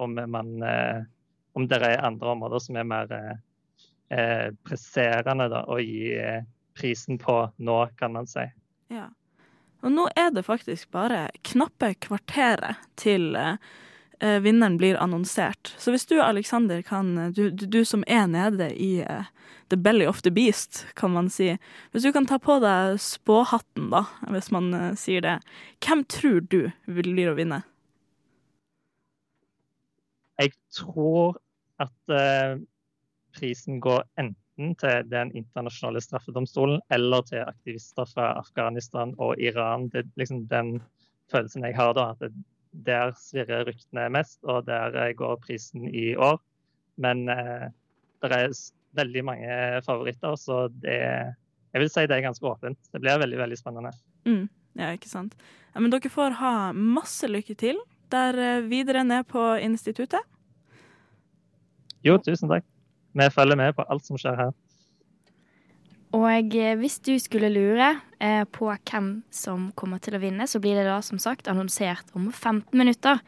Om, 0.02 0.18
man, 0.32 0.56
eh, 0.64 1.04
om 1.56 1.68
det 1.72 1.80
er 1.84 2.04
andre 2.04 2.34
områder 2.36 2.64
som 2.64 2.80
er 2.80 2.88
mer 2.88 3.12
eh, 3.16 3.36
eh, 4.16 4.48
presserende 4.68 5.48
da, 5.52 5.64
å 5.72 5.80
gi 5.80 6.16
eh, 6.20 6.44
prisen 6.76 7.20
på 7.22 7.38
nå, 7.58 7.78
kan 8.00 8.16
man 8.16 8.28
si. 8.28 8.44
Ja. 8.92 9.08
Og 9.86 9.94
nå 9.94 10.08
er 10.18 10.32
det 10.34 10.46
faktisk 10.48 10.90
bare 10.96 11.28
knappe 11.46 11.94
kvarteret 12.02 12.82
til 13.00 13.36
eh, 13.40 13.56
eh, 13.56 13.85
vinneren 14.20 14.78
blir 14.80 14.98
annonsert. 15.02 15.74
Så 15.78 15.92
hvis 15.92 16.06
du, 16.08 16.22
Alexander, 16.22 16.82
kan 16.82 17.34
Du, 17.36 17.50
du, 17.50 17.66
du 17.66 17.86
som 17.86 18.04
er 18.08 18.28
nede 18.28 18.70
i 18.76 19.02
eh, 19.02 19.26
the 19.70 19.78
belly 19.78 20.06
of 20.06 20.22
the 20.22 20.32
beast, 20.32 20.86
kan 20.96 21.12
man 21.12 21.30
si. 21.30 21.58
Hvis 21.92 22.04
du 22.04 22.12
kan 22.14 22.26
ta 22.26 22.40
på 22.40 22.60
deg 22.64 23.00
spåhatten, 23.02 23.90
da, 23.94 24.06
hvis 24.30 24.52
man 24.54 24.74
eh, 24.74 24.94
sier 25.00 25.26
det. 25.26 25.40
Hvem 25.84 26.06
tror 26.12 26.42
du 26.50 26.62
blir 26.86 27.32
å 27.32 27.38
vinne? 27.38 27.64
Jeg 30.40 30.52
tror 30.76 31.38
at 31.82 32.12
eh, 32.12 32.58
prisen 33.36 33.80
går 33.84 34.04
enten 34.20 34.76
til 34.80 35.08
den 35.12 35.32
internasjonale 35.36 36.02
straffedomstolen 36.04 36.82
eller 36.96 37.26
til 37.28 37.44
aktivister 37.44 38.08
fra 38.08 38.34
Afghanistan 38.40 39.16
og 39.18 39.40
Iran. 39.40 39.90
Det 39.92 40.04
er 40.04 40.12
liksom 40.20 40.46
den 40.52 40.78
følelsen 41.32 41.66
jeg 41.68 41.76
har 41.76 41.96
da, 41.98 42.12
at 42.14 42.22
det, 42.24 42.32
der 42.86 43.14
svirrer 43.20 43.66
ryktene 43.68 44.10
mest, 44.14 44.40
og 44.44 44.66
der 44.68 44.96
eh, 45.00 45.14
går 45.18 45.40
prisen 45.44 45.88
i 45.88 46.14
år. 46.16 46.40
Men 47.02 47.28
eh, 47.30 47.68
det 48.24 48.32
er 48.32 48.54
veldig 48.96 49.24
mange 49.28 49.82
favoritter, 49.86 50.36
så 50.40 50.66
det, 50.84 51.00
jeg 51.74 51.84
vil 51.84 51.92
si 51.92 52.06
det 52.08 52.18
er 52.18 52.28
ganske 52.28 52.48
åpent. 52.48 52.80
Det 52.92 53.02
blir 53.04 53.20
veldig, 53.22 53.40
veldig 53.42 53.60
spennende. 53.60 53.92
Mm, 54.28 54.48
ja, 54.80 54.94
ikke 54.96 55.12
sant. 55.12 55.36
Ja, 55.74 55.82
men 55.84 55.92
dere 55.92 56.12
får 56.12 56.40
ha 56.40 56.56
masse 56.74 57.28
lykke 57.28 57.58
til 57.60 57.82
der 58.14 58.40
eh, 58.40 58.70
videre 58.70 59.04
ned 59.04 59.28
på 59.32 59.44
instituttet. 59.64 60.24
Jo, 62.06 62.18
tusen 62.22 62.52
takk. 62.52 62.66
Vi 63.16 63.28
følger 63.32 63.58
med 63.58 63.74
på 63.76 63.86
alt 63.90 64.06
som 64.06 64.20
skjer 64.20 64.38
her. 64.38 64.54
Og 66.16 66.56
eh, 66.56 66.76
hvis 66.80 67.00
du 67.04 67.16
skulle 67.20 67.52
lure 67.52 67.90
eh, 68.24 68.44
på 68.48 68.70
hvem 68.72 69.10
som 69.34 69.70
kommer 69.76 70.00
til 70.04 70.16
å 70.16 70.22
vinne, 70.22 70.48
så 70.48 70.62
blir 70.64 70.78
det 70.80 70.88
da 70.88 71.02
som 71.04 71.20
sagt 71.20 71.50
annonsert 71.52 72.14
om 72.16 72.30
15 72.32 72.72
minutter. 72.78 73.20